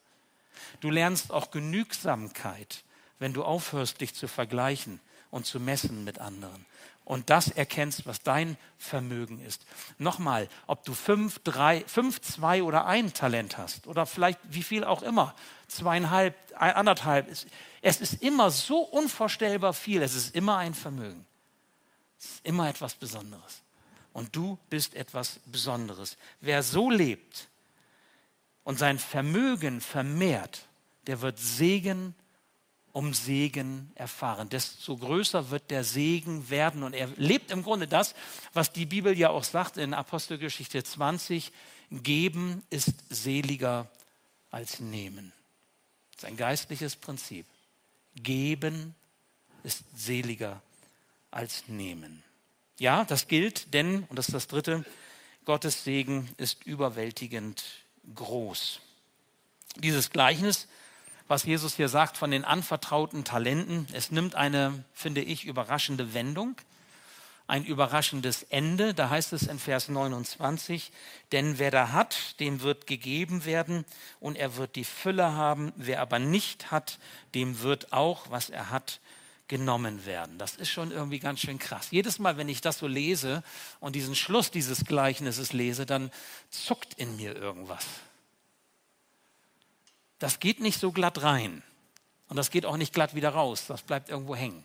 Du 0.80 0.90
lernst 0.90 1.32
auch 1.32 1.50
Genügsamkeit, 1.50 2.82
wenn 3.18 3.32
du 3.32 3.44
aufhörst, 3.44 4.00
dich 4.00 4.14
zu 4.14 4.28
vergleichen 4.28 5.00
und 5.30 5.46
zu 5.46 5.60
messen 5.60 6.04
mit 6.04 6.18
anderen. 6.18 6.66
Und 7.04 7.30
das 7.30 7.48
erkennst, 7.48 8.04
was 8.04 8.20
dein 8.20 8.58
Vermögen 8.76 9.40
ist. 9.40 9.64
Nochmal, 9.96 10.48
ob 10.66 10.84
du 10.84 10.92
fünf, 10.92 11.38
drei, 11.38 11.82
fünf, 11.86 12.20
zwei 12.20 12.62
oder 12.62 12.84
ein 12.84 13.14
Talent 13.14 13.56
hast 13.56 13.86
oder 13.86 14.04
vielleicht 14.04 14.38
wie 14.50 14.62
viel 14.62 14.84
auch 14.84 15.02
immer, 15.02 15.34
zweieinhalb, 15.68 16.34
anderthalb, 16.54 17.28
es 17.80 18.00
ist 18.00 18.22
immer 18.22 18.50
so 18.50 18.80
unvorstellbar 18.80 19.72
viel. 19.72 20.02
Es 20.02 20.14
ist 20.14 20.34
immer 20.34 20.58
ein 20.58 20.74
Vermögen. 20.74 21.24
Es 22.18 22.26
ist 22.26 22.44
immer 22.44 22.68
etwas 22.68 22.94
Besonderes. 22.94 23.62
Und 24.12 24.34
du 24.34 24.58
bist 24.68 24.94
etwas 24.94 25.40
Besonderes. 25.46 26.16
Wer 26.40 26.62
so 26.62 26.90
lebt 26.90 27.48
und 28.64 28.78
sein 28.78 28.98
Vermögen 28.98 29.80
vermehrt, 29.80 30.66
der 31.06 31.20
wird 31.20 31.38
Segen 31.38 32.14
um 32.98 33.14
Segen 33.14 33.92
erfahren. 33.94 34.48
Desto 34.48 34.96
größer 34.96 35.50
wird 35.50 35.70
der 35.70 35.84
Segen 35.84 36.50
werden. 36.50 36.82
Und 36.82 36.94
er 36.94 37.06
lebt 37.14 37.52
im 37.52 37.62
Grunde 37.62 37.86
das, 37.86 38.12
was 38.54 38.72
die 38.72 38.86
Bibel 38.86 39.16
ja 39.16 39.30
auch 39.30 39.44
sagt 39.44 39.76
in 39.76 39.94
Apostelgeschichte 39.94 40.82
20. 40.82 41.52
Geben 41.92 42.64
ist 42.70 42.92
seliger 43.08 43.88
als 44.50 44.80
nehmen. 44.80 45.32
Das 46.10 46.24
ist 46.24 46.28
ein 46.28 46.36
geistliches 46.36 46.96
Prinzip. 46.96 47.46
Geben 48.16 48.96
ist 49.62 49.84
seliger 49.94 50.60
als 51.30 51.68
nehmen. 51.68 52.24
Ja, 52.80 53.04
das 53.04 53.28
gilt, 53.28 53.74
denn, 53.74 54.02
und 54.08 54.18
das 54.18 54.26
ist 54.26 54.34
das 54.34 54.48
Dritte, 54.48 54.84
Gottes 55.44 55.84
Segen 55.84 56.28
ist 56.36 56.66
überwältigend 56.66 57.64
groß. 58.12 58.80
Dieses 59.76 60.10
Gleichnis, 60.10 60.66
was 61.28 61.44
Jesus 61.44 61.76
hier 61.76 61.88
sagt 61.88 62.16
von 62.16 62.30
den 62.30 62.44
anvertrauten 62.44 63.22
Talenten, 63.24 63.86
es 63.92 64.10
nimmt 64.10 64.34
eine, 64.34 64.84
finde 64.94 65.20
ich, 65.20 65.44
überraschende 65.44 66.14
Wendung. 66.14 66.56
ein 67.48 67.64
überraschendes 67.64 68.42
Ende. 68.44 68.92
Da 68.94 69.08
heißt 69.10 69.32
es 69.32 69.44
in 69.44 69.58
Vers 69.58 69.88
29, 69.88 70.92
denn 71.32 71.58
wer 71.58 71.70
da 71.70 71.92
hat, 71.92 72.38
dem 72.40 72.60
wird 72.60 72.86
gegeben 72.86 73.44
werden 73.46 73.84
und 74.20 74.36
er 74.36 74.56
wird 74.56 74.76
die 74.76 74.84
Fülle 74.84 75.32
haben. 75.32 75.72
Wer 75.74 76.00
aber 76.02 76.18
nicht 76.18 76.70
hat, 76.70 76.98
dem 77.34 77.62
wird 77.62 77.92
auch, 77.92 78.30
was 78.30 78.50
er 78.50 78.70
hat, 78.70 79.00
genommen 79.48 80.04
werden. 80.04 80.36
Das 80.36 80.56
ist 80.56 80.68
schon 80.68 80.92
irgendwie 80.92 81.20
ganz 81.20 81.40
schön 81.40 81.58
krass. 81.58 81.90
Jedes 81.90 82.18
Mal, 82.18 82.36
wenn 82.36 82.50
ich 82.50 82.60
das 82.60 82.78
so 82.78 82.86
lese 82.86 83.42
und 83.80 83.96
diesen 83.96 84.14
Schluss 84.14 84.50
dieses 84.50 84.84
Gleichnisses 84.84 85.54
lese, 85.54 85.86
dann 85.86 86.10
zuckt 86.50 86.94
in 86.94 87.16
mir 87.16 87.34
irgendwas. 87.34 87.86
Das 90.18 90.40
geht 90.40 90.60
nicht 90.60 90.80
so 90.80 90.92
glatt 90.92 91.22
rein 91.22 91.62
und 92.28 92.36
das 92.36 92.50
geht 92.50 92.66
auch 92.66 92.76
nicht 92.76 92.92
glatt 92.92 93.14
wieder 93.14 93.30
raus. 93.30 93.66
Das 93.68 93.82
bleibt 93.82 94.08
irgendwo 94.08 94.34
hängen. 94.36 94.64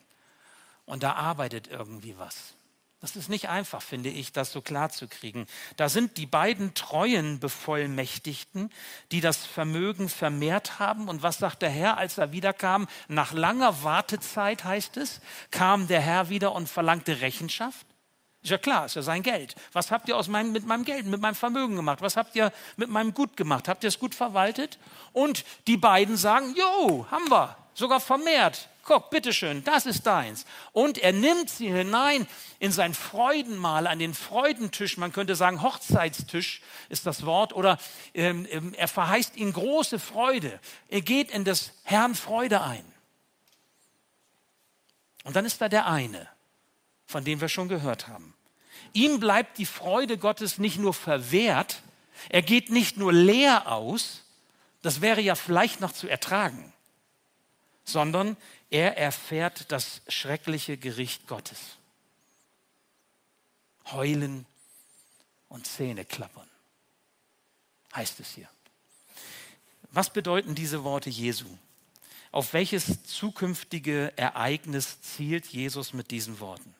Und 0.86 1.04
da 1.04 1.14
arbeitet 1.14 1.68
irgendwie 1.68 2.18
was. 2.18 2.56
Das 3.04 3.18
ist 3.18 3.28
nicht 3.28 3.50
einfach, 3.50 3.82
finde 3.82 4.10
ich, 4.10 4.32
das 4.32 4.54
so 4.54 4.62
klar 4.62 4.90
zu 4.90 5.10
kriegen. 5.10 5.46
Da 5.76 5.90
sind 5.90 6.16
die 6.16 6.26
beiden 6.26 6.74
treuen 6.74 7.38
Bevollmächtigten, 7.40 8.72
die 9.12 9.20
das 9.20 9.46
Vermögen 9.46 10.08
vermehrt 10.08 10.80
haben. 10.80 11.10
Und 11.10 11.22
was 11.22 11.38
sagt 11.38 11.64
der 11.64 11.70
Herr, 11.70 11.98
als 11.98 12.18
er 12.18 12.32
wiederkam? 12.32 12.88
Nach 13.10 13.34
langer 13.34 13.84
Wartezeit, 13.84 14.64
heißt 14.64 14.96
es, 14.96 15.20
kam 15.52 15.88
der 15.88 16.00
Herr 16.00 16.30
wieder 16.30 16.54
und 16.54 16.70
verlangte 16.70 17.20
Rechenschaft. 17.20 17.86
Ist 18.44 18.50
ja 18.50 18.58
klar, 18.58 18.86
ist 18.86 18.96
ja 18.96 19.02
sein 19.02 19.24
Geld. 19.24 19.56
Was 19.72 19.90
habt 19.90 20.10
ihr 20.10 20.18
aus 20.18 20.28
meinem, 20.28 20.52
mit 20.52 20.66
meinem 20.66 20.84
Geld, 20.84 21.06
mit 21.06 21.22
meinem 21.22 21.36
Vermögen 21.36 21.78
gemacht? 21.78 22.02
Was 22.02 22.18
habt 22.18 22.36
ihr 22.36 22.52
mit 22.76 22.90
meinem 22.90 23.14
Gut 23.14 23.38
gemacht? 23.38 23.70
Habt 23.70 23.84
ihr 23.86 23.88
es 23.88 24.00
gut 24.00 24.14
verwaltet? 24.14 24.80
Und 25.14 25.46
die 25.68 25.78
beiden 25.78 26.18
sagen, 26.18 26.54
jo, 26.54 27.08
haben 27.10 27.32
wir, 27.32 27.56
sogar 27.74 28.02
vermehrt. 28.02 28.68
Guck, 28.86 29.12
bitteschön, 29.12 29.64
das 29.64 29.86
ist 29.86 30.06
deins. 30.06 30.46
Und 30.74 30.98
er 30.98 31.14
nimmt 31.14 31.50
sie 31.50 31.72
hinein 31.72 32.28
in 32.60 32.74
sein 32.74 32.94
Freudenmahl, 32.94 33.88
an 33.88 34.00
den 34.00 34.14
Freudentisch, 34.14 34.98
man 34.98 35.14
könnte 35.14 35.36
sagen 35.36 35.62
Hochzeitstisch 35.62 36.62
ist 36.90 37.06
das 37.06 37.26
Wort, 37.26 37.54
oder 37.54 37.78
ähm, 38.14 38.46
ähm, 38.52 38.74
er 38.74 38.90
verheißt 38.90 39.38
ihnen 39.38 39.54
große 39.54 40.00
Freude. 40.00 40.60
Er 40.90 41.00
geht 41.00 41.32
in 41.32 41.46
des 41.46 41.72
Herrn 41.84 42.14
Freude 42.14 42.62
ein. 42.62 42.84
Und 45.24 45.38
dann 45.38 45.46
ist 45.46 45.62
da 45.62 45.70
der 45.70 45.88
eine, 45.88 46.28
von 47.14 47.24
dem 47.24 47.42
wir 47.42 47.48
schon 47.48 47.70
gehört 47.70 48.08
haben. 48.08 48.34
Ihm 48.92 49.20
bleibt 49.20 49.60
die 49.60 49.68
Freude 49.68 50.18
Gottes 50.18 50.58
nicht 50.58 50.80
nur 50.80 50.96
verwehrt, 50.96 51.84
er 52.30 52.42
geht 52.42 52.72
nicht 52.72 52.98
nur 52.98 53.14
leer 53.14 53.72
aus, 53.72 54.24
das 54.82 55.00
wäre 55.00 55.22
ja 55.22 55.36
vielleicht 55.36 55.80
noch 55.80 55.92
zu 55.92 56.08
ertragen, 56.08 56.74
sondern 57.86 58.36
er 58.72 58.98
erfährt 58.98 59.72
das 59.72 60.02
schreckliche 60.08 60.76
Gericht 60.76 61.28
Gottes. 61.28 61.78
Heulen 63.92 64.48
und 65.50 65.68
Zähne 65.68 66.06
klappern, 66.06 66.50
heißt 67.94 68.20
es 68.22 68.32
hier. 68.32 68.50
Was 69.92 70.12
bedeuten 70.12 70.56
diese 70.56 70.84
Worte 70.84 71.12
Jesu? 71.12 71.46
Auf 72.32 72.54
welches 72.54 73.04
zukünftige 73.04 74.14
Ereignis 74.16 75.00
zielt 75.04 75.46
Jesus 75.46 75.94
mit 75.94 76.10
diesen 76.10 76.40
Worten? 76.40 76.74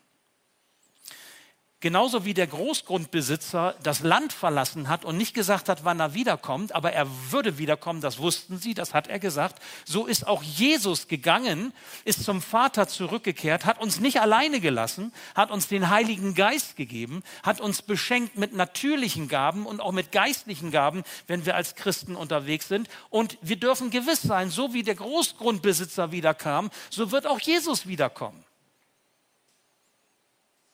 Genauso 1.84 2.24
wie 2.24 2.34
der 2.34 2.48
Großgrundbesitzer 2.48 3.76
das 3.84 4.00
Land 4.00 4.32
verlassen 4.32 4.88
hat 4.88 5.04
und 5.04 5.18
nicht 5.18 5.34
gesagt 5.34 5.68
hat, 5.68 5.84
wann 5.84 6.00
er 6.00 6.14
wiederkommt, 6.14 6.74
aber 6.74 6.94
er 6.94 7.08
würde 7.30 7.58
wiederkommen, 7.58 8.00
das 8.00 8.20
wussten 8.20 8.58
sie, 8.58 8.74
das 8.74 8.94
hat 8.94 9.08
er 9.08 9.20
gesagt. 9.20 9.62
So 9.84 10.06
ist 10.06 10.26
auch 10.26 10.42
Jesus 10.44 11.10
gegangen, 11.10 11.74
ist 12.06 12.24
zum 12.24 12.42
Vater 12.42 12.88
zurückgekehrt, 12.88 13.66
hat 13.66 13.82
uns 13.82 14.00
nicht 14.00 14.22
alleine 14.22 14.62
gelassen, 14.62 15.12
hat 15.36 15.52
uns 15.52 15.68
den 15.68 15.90
Heiligen 15.90 16.36
Geist 16.36 16.78
gegeben, 16.78 17.22
hat 17.44 17.60
uns 17.60 17.82
beschenkt 17.82 18.38
mit 18.38 18.54
natürlichen 18.54 19.28
Gaben 19.28 19.66
und 19.66 19.82
auch 19.82 19.92
mit 19.92 20.14
geistlichen 20.14 20.72
Gaben, 20.72 21.04
wenn 21.28 21.46
wir 21.46 21.58
als 21.58 21.76
Christen 21.76 22.16
unterwegs 22.16 22.70
sind. 22.70 22.88
Und 23.10 23.38
wir 23.42 23.58
dürfen 23.58 23.90
gewiss 23.90 24.22
sein, 24.22 24.50
so 24.50 24.74
wie 24.74 24.84
der 24.84 24.96
Großgrundbesitzer 24.96 26.14
wiederkam, 26.14 26.70
so 26.90 27.12
wird 27.12 27.28
auch 27.28 27.42
Jesus 27.42 27.88
wiederkommen. 27.88 28.42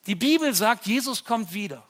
Die 0.07 0.15
Bibel 0.15 0.53
sagt, 0.53 0.85
Jesus 0.85 1.23
kommt 1.23 1.53
wieder. 1.53 1.83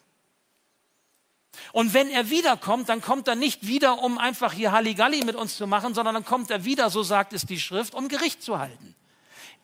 Und 1.71 1.93
wenn 1.93 2.09
er 2.09 2.29
wiederkommt, 2.29 2.89
dann 2.89 3.01
kommt 3.01 3.27
er 3.27 3.35
nicht 3.35 3.67
wieder, 3.67 3.99
um 3.99 4.17
einfach 4.17 4.53
hier 4.53 4.71
Halligalli 4.71 5.23
mit 5.23 5.35
uns 5.35 5.57
zu 5.57 5.67
machen, 5.67 5.93
sondern 5.93 6.15
dann 6.15 6.25
kommt 6.25 6.51
er 6.51 6.65
wieder, 6.65 6.89
so 6.89 7.03
sagt 7.03 7.33
es 7.33 7.45
die 7.45 7.59
Schrift, 7.59 7.93
um 7.93 8.07
Gericht 8.07 8.41
zu 8.41 8.59
halten. 8.59 8.95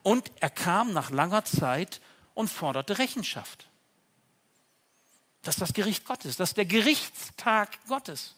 Und 0.03 0.31
er 0.39 0.49
kam 0.49 0.93
nach 0.93 1.09
langer 1.09 1.45
Zeit 1.45 2.01
und 2.33 2.49
forderte 2.49 2.97
Rechenschaft. 2.97 3.67
Das 5.41 5.55
ist 5.55 5.61
das 5.61 5.73
Gericht 5.73 6.05
Gottes, 6.05 6.37
das 6.37 6.49
ist 6.49 6.57
der 6.57 6.65
Gerichtstag 6.65 7.77
Gottes. 7.87 8.35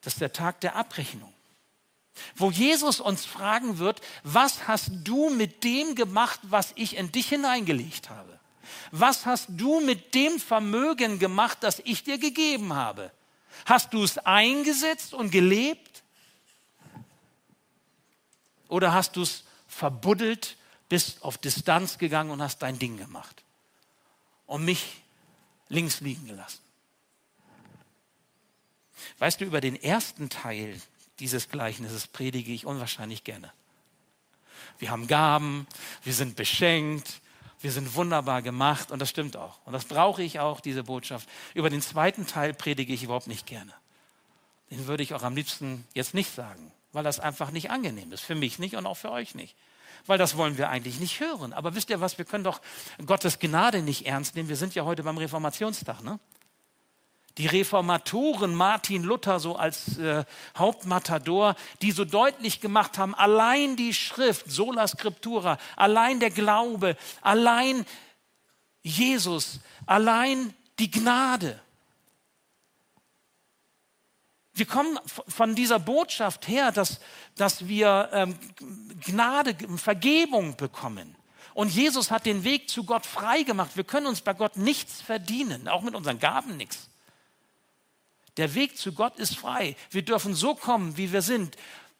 Das 0.00 0.14
ist 0.14 0.20
der 0.20 0.32
Tag 0.32 0.60
der 0.60 0.76
Abrechnung 0.76 1.32
wo 2.36 2.50
Jesus 2.50 3.00
uns 3.00 3.24
fragen 3.24 3.78
wird, 3.78 4.00
was 4.22 4.68
hast 4.68 4.90
du 5.04 5.30
mit 5.30 5.64
dem 5.64 5.94
gemacht, 5.94 6.40
was 6.42 6.72
ich 6.76 6.96
in 6.96 7.12
dich 7.12 7.28
hineingelegt 7.28 8.10
habe? 8.10 8.38
Was 8.90 9.26
hast 9.26 9.48
du 9.48 9.80
mit 9.80 10.14
dem 10.14 10.38
Vermögen 10.38 11.18
gemacht, 11.18 11.58
das 11.60 11.80
ich 11.84 12.04
dir 12.04 12.18
gegeben 12.18 12.72
habe? 12.74 13.10
Hast 13.66 13.92
du 13.92 14.02
es 14.02 14.18
eingesetzt 14.18 15.14
und 15.14 15.30
gelebt? 15.30 16.02
Oder 18.68 18.92
hast 18.92 19.16
du 19.16 19.22
es 19.22 19.44
verbuddelt, 19.66 20.56
bist 20.88 21.22
auf 21.22 21.38
Distanz 21.38 21.98
gegangen 21.98 22.30
und 22.30 22.42
hast 22.42 22.58
dein 22.58 22.78
Ding 22.78 22.96
gemacht 22.96 23.42
und 24.46 24.64
mich 24.64 25.02
links 25.68 26.00
liegen 26.00 26.26
gelassen? 26.26 26.60
Weißt 29.18 29.40
du, 29.40 29.44
über 29.44 29.60
den 29.60 29.80
ersten 29.80 30.28
Teil 30.28 30.80
dieses 31.20 31.48
Gleichnisses 31.48 32.06
predige 32.06 32.52
ich 32.52 32.66
unwahrscheinlich 32.66 33.24
gerne. 33.24 33.52
Wir 34.78 34.90
haben 34.90 35.06
Gaben, 35.06 35.66
wir 36.04 36.14
sind 36.14 36.36
beschenkt, 36.36 37.20
wir 37.60 37.72
sind 37.72 37.94
wunderbar 37.94 38.42
gemacht 38.42 38.90
und 38.90 39.00
das 39.00 39.10
stimmt 39.10 39.36
auch. 39.36 39.58
Und 39.64 39.72
das 39.72 39.84
brauche 39.84 40.22
ich 40.22 40.38
auch, 40.38 40.60
diese 40.60 40.84
Botschaft. 40.84 41.28
Über 41.54 41.70
den 41.70 41.82
zweiten 41.82 42.26
Teil 42.26 42.54
predige 42.54 42.92
ich 42.92 43.02
überhaupt 43.02 43.26
nicht 43.26 43.46
gerne. 43.46 43.72
Den 44.70 44.86
würde 44.86 45.02
ich 45.02 45.14
auch 45.14 45.22
am 45.22 45.34
liebsten 45.34 45.84
jetzt 45.94 46.14
nicht 46.14 46.32
sagen, 46.32 46.70
weil 46.92 47.02
das 47.02 47.18
einfach 47.18 47.50
nicht 47.50 47.70
angenehm 47.70 48.12
ist. 48.12 48.22
Für 48.22 48.34
mich 48.34 48.58
nicht 48.58 48.76
und 48.76 48.86
auch 48.86 48.96
für 48.96 49.10
euch 49.10 49.34
nicht. 49.34 49.56
Weil 50.06 50.18
das 50.18 50.36
wollen 50.36 50.56
wir 50.58 50.68
eigentlich 50.68 51.00
nicht 51.00 51.20
hören. 51.20 51.52
Aber 51.52 51.74
wisst 51.74 51.90
ihr 51.90 52.00
was, 52.00 52.18
wir 52.18 52.24
können 52.24 52.44
doch 52.44 52.60
Gottes 53.04 53.40
Gnade 53.40 53.82
nicht 53.82 54.06
ernst 54.06 54.36
nehmen. 54.36 54.48
Wir 54.48 54.56
sind 54.56 54.74
ja 54.74 54.84
heute 54.84 55.02
beim 55.02 55.18
Reformationstag. 55.18 56.04
Ne? 56.04 56.20
Die 57.38 57.46
Reformatoren 57.46 58.54
Martin 58.54 59.04
Luther 59.04 59.38
so 59.38 59.56
als 59.56 59.96
äh, 59.98 60.24
Hauptmatador, 60.56 61.54
die 61.80 61.92
so 61.92 62.04
deutlich 62.04 62.60
gemacht 62.60 62.98
haben, 62.98 63.14
allein 63.14 63.76
die 63.76 63.94
Schrift, 63.94 64.50
sola 64.50 64.86
scriptura, 64.88 65.58
allein 65.76 66.18
der 66.18 66.30
Glaube, 66.30 66.96
allein 67.22 67.86
Jesus, 68.82 69.60
allein 69.86 70.52
die 70.80 70.90
Gnade. 70.90 71.60
Wir 74.52 74.66
kommen 74.66 74.98
von 75.28 75.54
dieser 75.54 75.78
Botschaft 75.78 76.48
her, 76.48 76.72
dass, 76.72 76.98
dass 77.36 77.68
wir 77.68 78.10
ähm, 78.12 78.36
Gnade, 79.04 79.54
Vergebung 79.78 80.56
bekommen. 80.56 81.14
Und 81.54 81.72
Jesus 81.72 82.10
hat 82.10 82.26
den 82.26 82.42
Weg 82.42 82.68
zu 82.68 82.82
Gott 82.82 83.06
frei 83.06 83.44
gemacht. 83.44 83.76
Wir 83.76 83.84
können 83.84 84.06
uns 84.06 84.20
bei 84.20 84.32
Gott 84.32 84.56
nichts 84.56 85.00
verdienen, 85.00 85.68
auch 85.68 85.82
mit 85.82 85.94
unseren 85.94 86.18
Gaben 86.18 86.56
nichts. 86.56 86.87
Der 88.38 88.54
Weg 88.54 88.78
zu 88.78 88.92
Gott 88.92 89.18
ist 89.18 89.36
frei. 89.36 89.76
Wir 89.90 90.02
dürfen 90.02 90.32
so 90.32 90.54
kommen, 90.54 90.96
wie 90.96 91.12
wir 91.12 91.22
sind. 91.22 91.56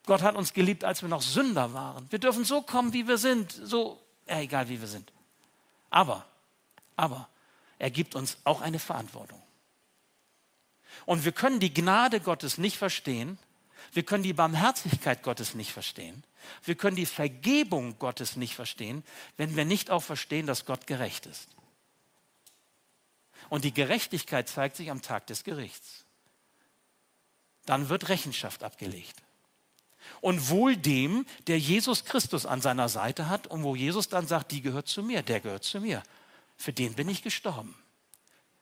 Gott 0.07 0.23
hat 0.23 0.37
uns 0.37 0.55
geliebt, 0.55 0.85
als 0.85 1.03
wir 1.03 1.09
noch 1.09 1.21
Sünder 1.21 1.75
waren. 1.75 2.07
Wir 2.11 2.21
dürfen 2.21 2.45
so 2.45 2.63
kommen, 2.63 2.93
wie 2.93 3.09
wir 3.09 3.19
sind. 3.19 3.53
So, 3.53 4.01
ja, 4.27 4.39
egal 4.41 4.69
wie 4.69 4.81
wir 4.81 4.87
sind. 4.87 5.13
Aber, 5.91 6.25
aber, 6.97 7.29
er 7.79 7.91
gibt 7.91 8.15
uns 8.15 8.39
auch 8.45 8.61
eine 8.61 8.79
Verantwortung. 8.79 9.43
Und 11.07 11.25
wir 11.25 11.33
können 11.33 11.59
die 11.59 11.75
Gnade 11.75 12.21
Gottes 12.21 12.57
nicht 12.57 12.79
verstehen. 12.79 13.39
Wir 13.93 14.05
können 14.05 14.23
die 14.23 14.33
Barmherzigkeit 14.33 15.25
Gottes 15.25 15.55
nicht 15.55 15.73
verstehen. 15.73 16.23
Wir 16.63 16.77
können 16.77 16.97
die 16.97 17.07
Vergebung 17.07 17.99
Gottes 17.99 18.37
nicht 18.37 18.55
verstehen, 18.55 19.03
wenn 19.37 19.57
wir 19.57 19.65
nicht 19.65 19.91
auch 19.91 20.03
verstehen, 20.03 20.47
dass 20.47 20.67
Gott 20.67 20.87
gerecht 20.87 21.27
ist. 21.27 21.49
Und 23.49 23.65
die 23.65 23.75
Gerechtigkeit 23.75 24.49
zeigt 24.49 24.77
sich 24.77 24.91
am 24.91 25.03
Tag 25.03 25.27
des 25.27 25.43
Gerichts 25.43 26.05
dann 27.69 27.89
wird 27.89 28.09
Rechenschaft 28.09 28.65
abgelegt. 28.65 29.23
Und 30.21 30.49
wohl 30.49 30.77
dem, 30.77 31.27
der 31.47 31.59
Jesus 31.59 32.05
Christus 32.05 32.47
an 32.47 32.61
seiner 32.61 32.89
Seite 32.89 33.29
hat 33.29 33.47
und 33.47 33.63
wo 33.63 33.77
Jesus 33.77 34.09
dann 34.09 34.27
sagt, 34.27 34.53
die 34.53 34.63
gehört 34.63 34.89
zu 34.89 35.03
mir, 35.03 35.23
der 35.23 35.41
gehört 35.41 35.65
zu 35.65 35.81
mir. 35.81 36.03
Für 36.57 36.73
den 36.73 36.95
bin 36.95 37.09
ich 37.09 37.23
gestorben. 37.23 37.75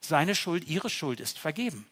Seine 0.01 0.35
Schuld, 0.35 0.69
ihre 0.69 0.90
Schuld 0.90 1.21
ist 1.21 1.38
vergeben. 1.38 1.87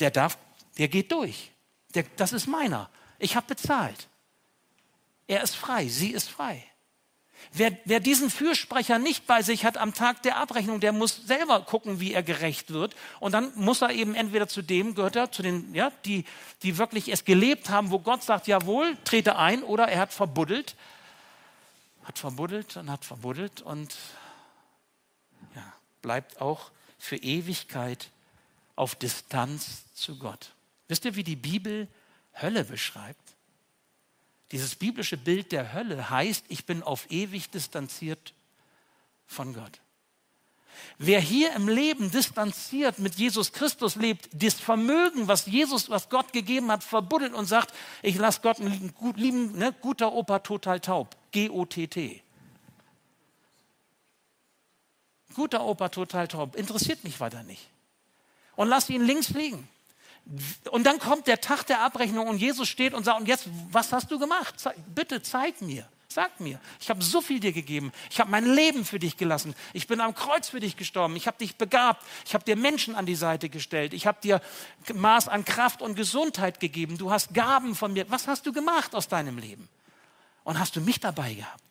Der 0.00 0.10
darf, 0.10 0.38
der 0.78 0.88
geht 0.88 1.10
durch. 1.12 1.50
Der, 1.94 2.04
das 2.16 2.32
ist 2.32 2.46
meiner. 2.46 2.88
Ich 3.18 3.36
habe 3.36 3.46
bezahlt. 3.46 4.08
Er 5.26 5.42
ist 5.42 5.56
frei, 5.56 5.88
sie 5.88 6.12
ist 6.12 6.30
frei. 6.30 6.64
Wer, 7.52 7.76
wer, 7.84 8.00
diesen 8.00 8.30
Fürsprecher 8.30 8.98
nicht 8.98 9.26
bei 9.26 9.42
sich 9.42 9.64
hat 9.64 9.78
am 9.78 9.94
Tag 9.94 10.22
der 10.22 10.36
Abrechnung, 10.36 10.80
der 10.80 10.92
muss 10.92 11.16
selber 11.26 11.60
gucken, 11.60 11.98
wie 11.98 12.12
er 12.12 12.22
gerecht 12.22 12.70
wird. 12.72 12.94
Und 13.20 13.32
dann 13.32 13.52
muss 13.54 13.82
er 13.82 13.90
eben 13.90 14.14
entweder 14.14 14.48
zu 14.48 14.62
dem 14.62 14.94
gehört 14.94 15.16
er, 15.16 15.32
zu 15.32 15.42
den, 15.42 15.74
ja, 15.74 15.90
die, 16.04 16.24
die 16.62 16.78
wirklich 16.78 17.08
es 17.08 17.24
gelebt 17.24 17.70
haben, 17.70 17.90
wo 17.90 17.98
Gott 17.98 18.22
sagt, 18.22 18.46
jawohl, 18.46 18.96
trete 19.04 19.36
ein, 19.36 19.62
oder 19.62 19.88
er 19.88 20.00
hat 20.00 20.12
verbuddelt, 20.12 20.76
hat 22.04 22.18
verbuddelt 22.18 22.76
und 22.76 22.90
hat 22.90 23.04
verbuddelt 23.04 23.62
und 23.62 23.96
ja, 25.54 25.72
bleibt 26.02 26.40
auch 26.40 26.70
für 26.98 27.16
Ewigkeit 27.16 28.10
auf 28.76 28.94
Distanz 28.94 29.84
zu 29.94 30.18
Gott. 30.18 30.52
Wisst 30.88 31.04
ihr, 31.04 31.16
wie 31.16 31.24
die 31.24 31.36
Bibel 31.36 31.88
Hölle 32.40 32.64
beschreibt? 32.64 33.27
Dieses 34.52 34.76
biblische 34.76 35.16
Bild 35.16 35.52
der 35.52 35.72
Hölle 35.72 36.10
heißt, 36.10 36.46
ich 36.48 36.64
bin 36.64 36.82
auf 36.82 37.10
ewig 37.10 37.50
distanziert 37.50 38.34
von 39.26 39.52
Gott. 39.52 39.80
Wer 40.96 41.20
hier 41.20 41.52
im 41.54 41.68
Leben 41.68 42.10
distanziert 42.10 42.98
mit 42.98 43.16
Jesus 43.16 43.52
Christus 43.52 43.96
lebt, 43.96 44.28
das 44.32 44.54
Vermögen, 44.54 45.28
was 45.28 45.46
Jesus, 45.46 45.90
was 45.90 46.08
Gott 46.08 46.32
gegeben 46.32 46.70
hat, 46.70 46.82
verbuddelt 46.82 47.34
und 47.34 47.46
sagt, 47.46 47.74
ich 48.02 48.16
lasse 48.16 48.40
Gott 48.40 48.60
einen 48.60 48.94
lieben, 49.16 49.58
ne, 49.58 49.74
guter 49.80 50.12
Opa 50.12 50.38
total 50.38 50.80
taub. 50.80 51.16
G-O-T-T. 51.32 52.22
Guter 55.34 55.64
Opa 55.64 55.88
total 55.88 56.26
taub. 56.26 56.56
Interessiert 56.56 57.04
mich 57.04 57.20
weiter 57.20 57.42
nicht. 57.42 57.68
Und 58.56 58.68
lass 58.68 58.88
ihn 58.90 59.04
links 59.04 59.30
liegen. 59.30 59.68
Und 60.70 60.84
dann 60.84 60.98
kommt 60.98 61.26
der 61.26 61.40
Tag 61.40 61.64
der 61.64 61.80
Abrechnung 61.80 62.28
und 62.28 62.38
Jesus 62.38 62.68
steht 62.68 62.94
und 62.94 63.04
sagt, 63.04 63.20
und 63.20 63.28
jetzt, 63.28 63.48
was 63.70 63.92
hast 63.92 64.10
du 64.10 64.18
gemacht? 64.18 64.54
Bitte 64.94 65.22
zeig 65.22 65.60
mir. 65.62 65.88
Sag 66.10 66.40
mir, 66.40 66.58
ich 66.80 66.88
habe 66.88 67.04
so 67.04 67.20
viel 67.20 67.38
dir 67.38 67.52
gegeben. 67.52 67.92
Ich 68.10 68.18
habe 68.18 68.30
mein 68.30 68.46
Leben 68.46 68.86
für 68.86 68.98
dich 68.98 69.18
gelassen. 69.18 69.54
Ich 69.74 69.86
bin 69.86 70.00
am 70.00 70.14
Kreuz 70.14 70.48
für 70.48 70.58
dich 70.58 70.76
gestorben. 70.76 71.16
Ich 71.16 71.26
habe 71.26 71.36
dich 71.36 71.56
begabt. 71.56 72.02
Ich 72.24 72.32
habe 72.32 72.44
dir 72.44 72.56
Menschen 72.56 72.94
an 72.94 73.04
die 73.04 73.14
Seite 73.14 73.50
gestellt. 73.50 73.92
Ich 73.92 74.06
habe 74.06 74.18
dir 74.22 74.40
Maß 74.94 75.28
an 75.28 75.44
Kraft 75.44 75.82
und 75.82 75.96
Gesundheit 75.96 76.60
gegeben. 76.60 76.96
Du 76.96 77.10
hast 77.10 77.34
Gaben 77.34 77.74
von 77.74 77.92
mir. 77.92 78.10
Was 78.10 78.26
hast 78.26 78.46
du 78.46 78.52
gemacht 78.52 78.94
aus 78.94 79.08
deinem 79.08 79.36
Leben? 79.36 79.68
Und 80.44 80.58
hast 80.58 80.76
du 80.76 80.80
mich 80.80 80.98
dabei 80.98 81.34
gehabt? 81.34 81.67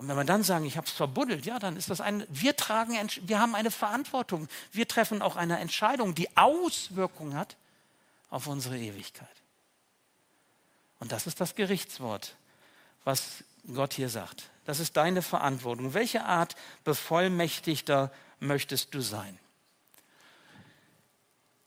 Und 0.00 0.08
wenn 0.08 0.16
wir 0.16 0.24
dann 0.24 0.42
sagen, 0.42 0.64
ich 0.64 0.78
habe 0.78 0.86
es 0.86 0.94
verbuddelt, 0.94 1.44
ja, 1.44 1.58
dann 1.58 1.76
ist 1.76 1.90
das 1.90 2.00
ein, 2.00 2.24
wir 2.30 2.56
tragen, 2.56 2.96
wir 3.20 3.38
haben 3.38 3.54
eine 3.54 3.70
Verantwortung. 3.70 4.48
Wir 4.72 4.88
treffen 4.88 5.20
auch 5.20 5.36
eine 5.36 5.58
Entscheidung, 5.58 6.14
die 6.14 6.34
Auswirkungen 6.38 7.34
hat 7.34 7.58
auf 8.30 8.46
unsere 8.46 8.78
Ewigkeit. 8.78 9.28
Und 11.00 11.12
das 11.12 11.26
ist 11.26 11.38
das 11.38 11.54
Gerichtswort, 11.54 12.34
was 13.04 13.44
Gott 13.74 13.92
hier 13.92 14.08
sagt. 14.08 14.44
Das 14.64 14.80
ist 14.80 14.96
deine 14.96 15.20
Verantwortung. 15.20 15.92
Welche 15.92 16.24
Art 16.24 16.56
Bevollmächtigter 16.84 18.10
möchtest 18.38 18.94
du 18.94 19.02
sein? 19.02 19.38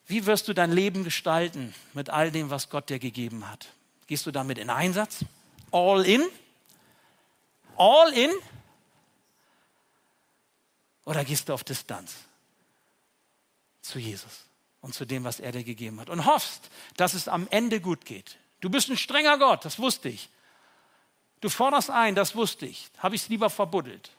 Wie 0.07 0.25
wirst 0.25 0.47
du 0.47 0.53
dein 0.53 0.71
Leben 0.71 1.03
gestalten 1.03 1.75
mit 1.93 2.09
all 2.09 2.31
dem, 2.31 2.49
was 2.49 2.71
Gott 2.71 2.89
dir 2.89 2.97
gegeben 2.97 3.47
hat? 3.47 3.67
Gehst 4.07 4.25
du 4.25 4.31
damit 4.31 4.57
in 4.57 4.71
Einsatz? 4.71 5.19
All 5.69 6.03
in? 6.03 6.27
All 7.77 8.13
in? 8.13 8.31
Oder 11.05 11.25
gehst 11.25 11.49
du 11.49 11.53
auf 11.53 11.63
Distanz 11.63 12.15
zu 13.81 13.99
Jesus 13.99 14.45
und 14.81 14.93
zu 14.93 15.05
dem, 15.05 15.23
was 15.23 15.39
er 15.39 15.51
dir 15.51 15.63
gegeben 15.63 15.99
hat 15.99 16.09
und 16.09 16.25
hoffst, 16.25 16.69
dass 16.97 17.13
es 17.13 17.27
am 17.27 17.47
Ende 17.49 17.81
gut 17.81 18.05
geht? 18.05 18.37
Du 18.61 18.69
bist 18.69 18.89
ein 18.89 18.97
strenger 18.97 19.37
Gott, 19.37 19.65
das 19.65 19.79
wusste 19.79 20.09
ich. 20.09 20.29
Du 21.41 21.49
forderst 21.49 21.89
ein, 21.89 22.15
das 22.15 22.35
wusste 22.35 22.65
ich. 22.65 22.89
Habe 22.99 23.15
ich 23.15 23.23
es 23.23 23.29
lieber 23.29 23.49
verbuddelt? 23.49 24.11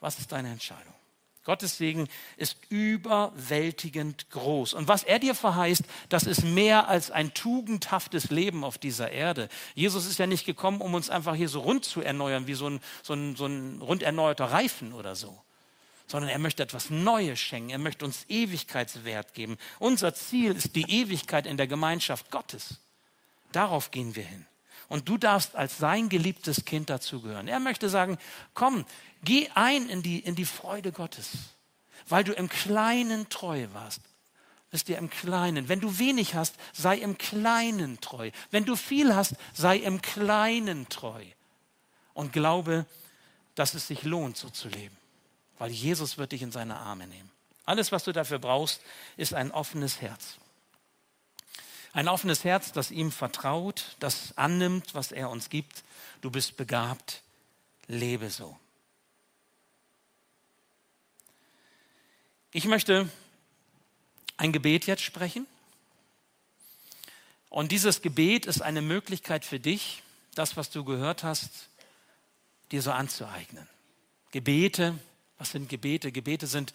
Was 0.00 0.18
ist 0.18 0.32
deine 0.32 0.50
Entscheidung? 0.50 0.94
Gottes 1.50 1.78
Segen 1.78 2.06
ist 2.36 2.56
überwältigend 2.68 4.30
groß. 4.30 4.72
Und 4.72 4.86
was 4.86 5.02
er 5.02 5.18
dir 5.18 5.34
verheißt, 5.34 5.82
das 6.08 6.22
ist 6.22 6.44
mehr 6.44 6.86
als 6.86 7.10
ein 7.10 7.34
tugendhaftes 7.34 8.30
Leben 8.30 8.62
auf 8.62 8.78
dieser 8.78 9.10
Erde. 9.10 9.48
Jesus 9.74 10.06
ist 10.06 10.20
ja 10.20 10.28
nicht 10.28 10.46
gekommen, 10.46 10.80
um 10.80 10.94
uns 10.94 11.10
einfach 11.10 11.34
hier 11.34 11.48
so 11.48 11.58
rund 11.58 11.84
zu 11.84 12.02
erneuern, 12.02 12.46
wie 12.46 12.54
so 12.54 12.70
ein, 12.70 12.78
so 13.02 13.14
ein, 13.14 13.34
so 13.34 13.46
ein 13.46 13.82
rund 13.82 14.04
erneuerter 14.04 14.44
Reifen 14.44 14.92
oder 14.92 15.16
so. 15.16 15.36
Sondern 16.06 16.30
er 16.30 16.38
möchte 16.38 16.62
etwas 16.62 16.88
Neues 16.88 17.40
schenken. 17.40 17.70
Er 17.70 17.78
möchte 17.78 18.04
uns 18.04 18.26
Ewigkeitswert 18.28 19.34
geben. 19.34 19.58
Unser 19.80 20.14
Ziel 20.14 20.52
ist 20.54 20.76
die 20.76 20.88
Ewigkeit 20.88 21.48
in 21.48 21.56
der 21.56 21.66
Gemeinschaft 21.66 22.30
Gottes. 22.30 22.78
Darauf 23.50 23.90
gehen 23.90 24.14
wir 24.14 24.22
hin. 24.24 24.46
Und 24.90 25.08
du 25.08 25.16
darfst 25.16 25.56
als 25.56 25.78
sein 25.78 26.10
geliebtes 26.10 26.66
Kind 26.66 26.90
dazugehören. 26.90 27.48
Er 27.48 27.60
möchte 27.60 27.88
sagen, 27.88 28.18
komm, 28.52 28.84
Geh 29.22 29.48
ein 29.54 29.88
in 29.88 30.02
die, 30.02 30.18
in 30.18 30.34
die 30.34 30.44
Freude 30.44 30.92
Gottes, 30.92 31.30
weil 32.08 32.24
du 32.24 32.32
im 32.32 32.48
Kleinen 32.48 33.28
treu 33.28 33.66
warst. 33.72 34.00
Wisst 34.70 34.88
ihr, 34.88 34.98
im 34.98 35.10
Kleinen. 35.10 35.68
Wenn 35.68 35.80
du 35.80 35.98
wenig 35.98 36.34
hast, 36.34 36.54
sei 36.72 36.98
im 36.98 37.18
Kleinen 37.18 38.00
treu. 38.00 38.30
Wenn 38.52 38.64
du 38.64 38.76
viel 38.76 39.14
hast, 39.14 39.34
sei 39.52 39.78
im 39.78 40.00
Kleinen 40.00 40.88
treu. 40.88 41.24
Und 42.14 42.32
glaube, 42.32 42.86
dass 43.56 43.74
es 43.74 43.88
sich 43.88 44.04
lohnt, 44.04 44.36
so 44.36 44.48
zu 44.48 44.68
leben. 44.68 44.96
Weil 45.58 45.70
Jesus 45.70 46.18
wird 46.18 46.32
dich 46.32 46.42
in 46.42 46.52
seine 46.52 46.76
Arme 46.76 47.08
nehmen. 47.08 47.30
Alles, 47.64 47.90
was 47.90 48.04
du 48.04 48.12
dafür 48.12 48.38
brauchst, 48.38 48.80
ist 49.16 49.34
ein 49.34 49.50
offenes 49.50 50.00
Herz. 50.00 50.36
Ein 51.92 52.08
offenes 52.08 52.44
Herz, 52.44 52.72
das 52.72 52.90
ihm 52.90 53.10
vertraut, 53.10 53.96
das 53.98 54.36
annimmt, 54.36 54.94
was 54.94 55.12
er 55.12 55.30
uns 55.30 55.50
gibt. 55.50 55.82
Du 56.20 56.30
bist 56.30 56.56
begabt, 56.56 57.22
lebe 57.86 58.30
so. 58.30 58.56
Ich 62.52 62.64
möchte 62.64 63.08
ein 64.36 64.52
Gebet 64.52 64.86
jetzt 64.86 65.02
sprechen. 65.02 65.46
Und 67.48 67.72
dieses 67.72 68.02
Gebet 68.02 68.46
ist 68.46 68.62
eine 68.62 68.82
Möglichkeit 68.82 69.44
für 69.44 69.60
dich, 69.60 70.02
das, 70.34 70.56
was 70.56 70.70
du 70.70 70.84
gehört 70.84 71.24
hast, 71.24 71.68
dir 72.70 72.82
so 72.82 72.92
anzueignen. 72.92 73.68
Gebete, 74.30 74.98
was 75.38 75.50
sind 75.50 75.68
Gebete? 75.68 76.12
Gebete 76.12 76.46
sind 76.46 76.72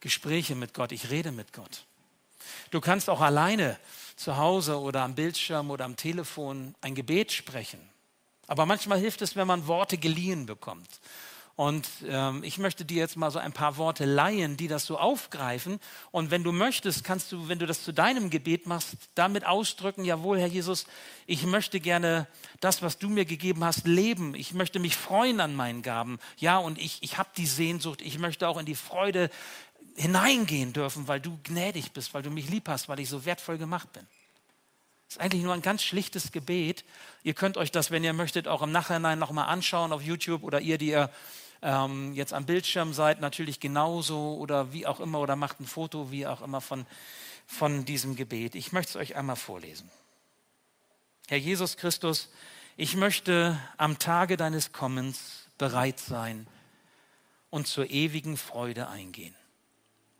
Gespräche 0.00 0.54
mit 0.54 0.74
Gott. 0.74 0.92
Ich 0.92 1.10
rede 1.10 1.32
mit 1.32 1.52
Gott. 1.52 1.85
Du 2.70 2.80
kannst 2.80 3.10
auch 3.10 3.20
alleine 3.20 3.78
zu 4.16 4.36
Hause 4.36 4.80
oder 4.80 5.02
am 5.02 5.14
Bildschirm 5.14 5.70
oder 5.70 5.84
am 5.84 5.96
Telefon 5.96 6.74
ein 6.80 6.94
Gebet 6.94 7.32
sprechen. 7.32 7.80
Aber 8.46 8.66
manchmal 8.66 8.98
hilft 8.98 9.22
es, 9.22 9.36
wenn 9.36 9.46
man 9.46 9.66
Worte 9.66 9.98
geliehen 9.98 10.46
bekommt. 10.46 11.00
Und 11.56 11.88
ähm, 12.06 12.44
ich 12.44 12.58
möchte 12.58 12.84
dir 12.84 12.98
jetzt 12.98 13.16
mal 13.16 13.30
so 13.30 13.38
ein 13.38 13.52
paar 13.52 13.78
Worte 13.78 14.04
leihen, 14.04 14.58
die 14.58 14.68
das 14.68 14.84
so 14.84 14.98
aufgreifen. 14.98 15.80
Und 16.10 16.30
wenn 16.30 16.44
du 16.44 16.52
möchtest, 16.52 17.02
kannst 17.02 17.32
du, 17.32 17.48
wenn 17.48 17.58
du 17.58 17.64
das 17.64 17.82
zu 17.82 17.92
deinem 17.92 18.28
Gebet 18.28 18.66
machst, 18.66 18.96
damit 19.14 19.46
ausdrücken, 19.46 20.04
jawohl, 20.04 20.38
Herr 20.38 20.48
Jesus, 20.48 20.86
ich 21.24 21.46
möchte 21.46 21.80
gerne 21.80 22.26
das, 22.60 22.82
was 22.82 22.98
du 22.98 23.08
mir 23.08 23.24
gegeben 23.24 23.64
hast, 23.64 23.86
leben. 23.86 24.34
Ich 24.34 24.52
möchte 24.52 24.78
mich 24.78 24.96
freuen 24.96 25.40
an 25.40 25.56
meinen 25.56 25.80
Gaben. 25.80 26.18
Ja, 26.36 26.58
und 26.58 26.78
ich, 26.78 27.02
ich 27.02 27.16
habe 27.16 27.30
die 27.38 27.46
Sehnsucht, 27.46 28.02
ich 28.02 28.18
möchte 28.18 28.48
auch 28.48 28.58
in 28.58 28.66
die 28.66 28.74
Freude 28.74 29.30
hineingehen 29.96 30.72
dürfen, 30.72 31.08
weil 31.08 31.20
du 31.20 31.38
gnädig 31.42 31.92
bist, 31.92 32.14
weil 32.14 32.22
du 32.22 32.30
mich 32.30 32.48
lieb 32.48 32.68
hast, 32.68 32.88
weil 32.88 33.00
ich 33.00 33.08
so 33.08 33.24
wertvoll 33.24 33.58
gemacht 33.58 33.92
bin. 33.92 34.06
Das 35.08 35.16
ist 35.16 35.22
eigentlich 35.22 35.42
nur 35.42 35.54
ein 35.54 35.62
ganz 35.62 35.82
schlichtes 35.82 36.32
Gebet. 36.32 36.84
Ihr 37.22 37.34
könnt 37.34 37.56
euch 37.56 37.70
das, 37.70 37.90
wenn 37.90 38.04
ihr 38.04 38.12
möchtet, 38.12 38.48
auch 38.48 38.62
im 38.62 38.72
Nachhinein 38.72 39.18
nochmal 39.18 39.48
anschauen 39.48 39.92
auf 39.92 40.02
YouTube 40.02 40.42
oder 40.42 40.60
ihr, 40.60 40.78
die 40.78 40.88
ihr 40.88 41.10
ähm, 41.62 42.12
jetzt 42.14 42.32
am 42.32 42.44
Bildschirm 42.44 42.92
seid, 42.92 43.20
natürlich 43.20 43.60
genauso 43.60 44.36
oder 44.36 44.72
wie 44.72 44.86
auch 44.86 45.00
immer 45.00 45.20
oder 45.20 45.36
macht 45.36 45.60
ein 45.60 45.66
Foto, 45.66 46.10
wie 46.10 46.26
auch 46.26 46.42
immer 46.42 46.60
von, 46.60 46.86
von 47.46 47.84
diesem 47.84 48.16
Gebet. 48.16 48.54
Ich 48.54 48.72
möchte 48.72 48.90
es 48.90 48.96
euch 48.96 49.16
einmal 49.16 49.36
vorlesen. 49.36 49.90
Herr 51.28 51.38
Jesus 51.38 51.76
Christus, 51.76 52.28
ich 52.76 52.94
möchte 52.96 53.58
am 53.78 53.98
Tage 53.98 54.36
deines 54.36 54.72
Kommens 54.72 55.48
bereit 55.56 55.98
sein 55.98 56.46
und 57.48 57.66
zur 57.66 57.90
ewigen 57.90 58.36
Freude 58.36 58.88
eingehen. 58.88 59.34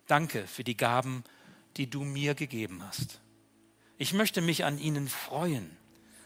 Danke 0.07 0.47
für 0.47 0.65
die 0.65 0.77
Gaben, 0.77 1.25
die 1.77 1.91
du 1.91 2.05
mir 2.05 2.35
gegeben 2.35 2.83
hast. 2.83 3.21
Ich 3.99 4.13
möchte 4.13 4.41
mich 4.41 4.65
an 4.65 4.79
ihnen 4.79 5.09
freuen 5.09 5.71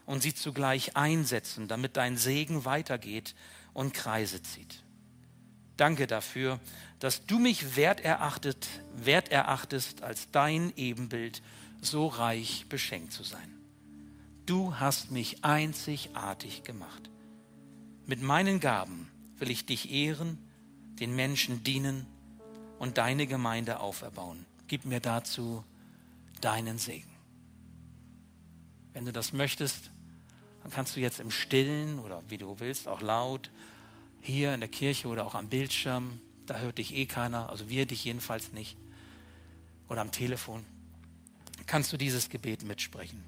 und 0.07 0.23
sie 0.23 0.35
zugleich 0.35 0.97
einsetzen, 0.97 1.69
damit 1.69 1.97
dein 1.97 2.17
Segen 2.17 2.65
weitergeht 2.65 3.35
und 3.73 3.95
Kreise 3.95 4.43
zieht. 4.43 4.83
Danke 5.77 6.07
dafür, 6.07 6.61
dass 6.99 7.25
du 7.25 7.39
mich 7.39 7.77
wert, 7.77 8.01
erachtet, 8.01 8.69
wert 8.95 9.31
erachtest, 9.31 10.03
als 10.03 10.31
dein 10.31 10.73
Ebenbild 10.77 11.43
so 11.81 12.07
reich 12.07 12.67
beschenkt 12.69 13.13
zu 13.13 13.23
sein. 13.23 13.57
Du 14.45 14.79
hast 14.79 15.11
mich 15.11 15.45
einzigartig 15.45 16.65
gemacht. 16.65 17.09
Mit 18.05 18.21
meinen 18.21 18.61
Gaben 18.61 19.09
will 19.39 19.51
ich 19.51 19.65
dich 19.65 19.91
ehren, 19.91 20.39
den 20.99 21.15
Menschen 21.15 21.63
dienen 21.63 22.07
und 22.81 22.97
deine 22.97 23.27
Gemeinde 23.27 23.79
auferbauen. 23.79 24.47
Gib 24.67 24.87
mir 24.87 25.01
dazu 25.01 25.63
deinen 26.41 26.79
Segen. 26.79 27.11
Wenn 28.95 29.05
du 29.05 29.13
das 29.13 29.35
möchtest, 29.35 29.91
dann 30.63 30.73
kannst 30.73 30.97
du 30.97 31.01
jetzt 31.01 31.21
im 31.21 31.31
Stillen 31.31 31.99
oder 31.99 32.23
wie 32.29 32.39
du 32.39 32.59
willst, 32.59 32.89
auch 32.89 33.03
laut, 33.03 33.51
hier 34.23 34.55
in 34.55 34.61
der 34.61 34.71
Kirche 34.71 35.09
oder 35.09 35.27
auch 35.27 35.35
am 35.35 35.49
Bildschirm, 35.49 36.21
da 36.47 36.59
hört 36.59 36.79
dich 36.79 36.95
eh 36.95 37.05
keiner, 37.05 37.51
also 37.51 37.69
wir 37.69 37.85
dich 37.85 38.03
jedenfalls 38.05 38.53
nicht, 38.53 38.79
oder 39.89 40.01
am 40.01 40.11
Telefon, 40.11 40.65
kannst 41.67 41.93
du 41.93 41.99
dieses 41.99 42.31
Gebet 42.31 42.63
mitsprechen. 42.63 43.23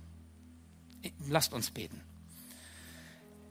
Lasst 1.28 1.52
uns 1.52 1.70
beten. 1.70 2.00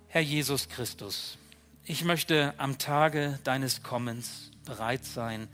Herr 0.07 0.21
Jesus 0.21 0.67
Christus, 0.67 1.37
ich 1.85 2.03
möchte 2.03 2.55
am 2.57 2.79
Tage 2.79 3.37
deines 3.43 3.83
Kommens 3.83 4.49
bereit 4.65 5.05
sein 5.05 5.47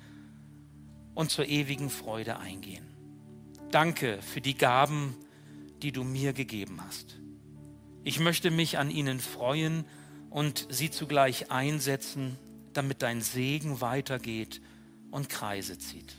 und 1.17 1.31
zur 1.31 1.47
ewigen 1.47 1.89
Freude 1.89 2.37
eingehen. 2.37 2.85
Danke 3.71 4.21
für 4.21 4.39
die 4.39 4.55
Gaben, 4.55 5.15
die 5.81 5.91
du 5.91 6.03
mir 6.03 6.31
gegeben 6.31 6.79
hast. 6.85 7.17
Ich 8.03 8.19
möchte 8.19 8.51
mich 8.51 8.77
an 8.77 8.91
ihnen 8.91 9.19
freuen 9.19 9.85
und 10.29 10.67
sie 10.69 10.91
zugleich 10.91 11.49
einsetzen, 11.49 12.37
damit 12.73 13.01
dein 13.01 13.21
Segen 13.21 13.81
weitergeht 13.81 14.61
und 15.09 15.27
Kreise 15.27 15.79
zieht. 15.79 16.17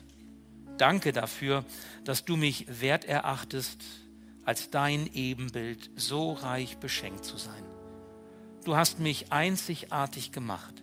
Danke 0.79 1.13
dafür, 1.13 1.65
dass 2.03 2.25
du 2.25 2.37
mich 2.37 2.67
wert 2.81 3.05
erachtest, 3.05 3.85
als 4.45 4.71
dein 4.71 5.09
Ebenbild 5.15 5.93
so 5.95 6.33
reich 6.33 6.79
beschenkt 6.79 7.25
zu 7.25 7.37
sein. 7.37 7.63
Du 8.65 8.75
hast 8.75 8.99
mich 8.99 9.31
einzigartig 9.31 10.33
gemacht. 10.33 10.83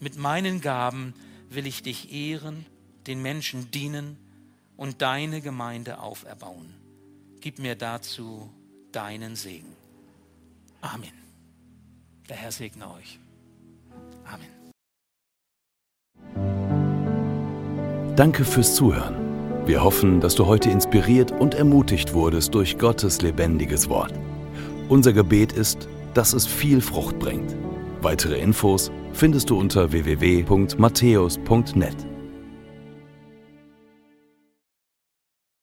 Mit 0.00 0.16
meinen 0.16 0.62
Gaben 0.62 1.12
will 1.50 1.66
ich 1.66 1.82
dich 1.82 2.10
ehren, 2.14 2.64
den 3.06 3.22
Menschen 3.22 3.70
dienen 3.70 4.16
und 4.76 5.02
deine 5.02 5.40
Gemeinde 5.40 6.00
auferbauen. 6.00 6.74
Gib 7.40 7.58
mir 7.58 7.76
dazu 7.76 8.50
deinen 8.92 9.36
Segen. 9.36 9.74
Amen. 10.80 11.12
Der 12.28 12.36
Herr 12.36 12.52
segne 12.52 12.90
euch. 12.92 13.18
Amen. 14.24 14.46
Danke 18.16 18.44
fürs 18.44 18.74
Zuhören. 18.74 19.14
Wir 19.66 19.82
hoffen, 19.82 20.20
dass 20.20 20.34
du 20.34 20.46
heute 20.46 20.70
inspiriert 20.70 21.32
und 21.32 21.54
ermutigt 21.54 22.14
wurdest 22.14 22.54
durch 22.54 22.78
Gottes 22.78 23.20
lebendiges 23.20 23.88
Wort. 23.88 24.14
Unser 24.88 25.12
Gebet 25.12 25.52
ist, 25.52 25.88
dass 26.14 26.32
es 26.32 26.46
viel 26.46 26.80
Frucht 26.80 27.18
bringt. 27.18 27.56
Weitere 28.00 28.38
Infos 28.38 28.90
findest 29.12 29.50
du 29.50 29.58
unter 29.58 29.92
www.matthäus.net. 29.92 32.15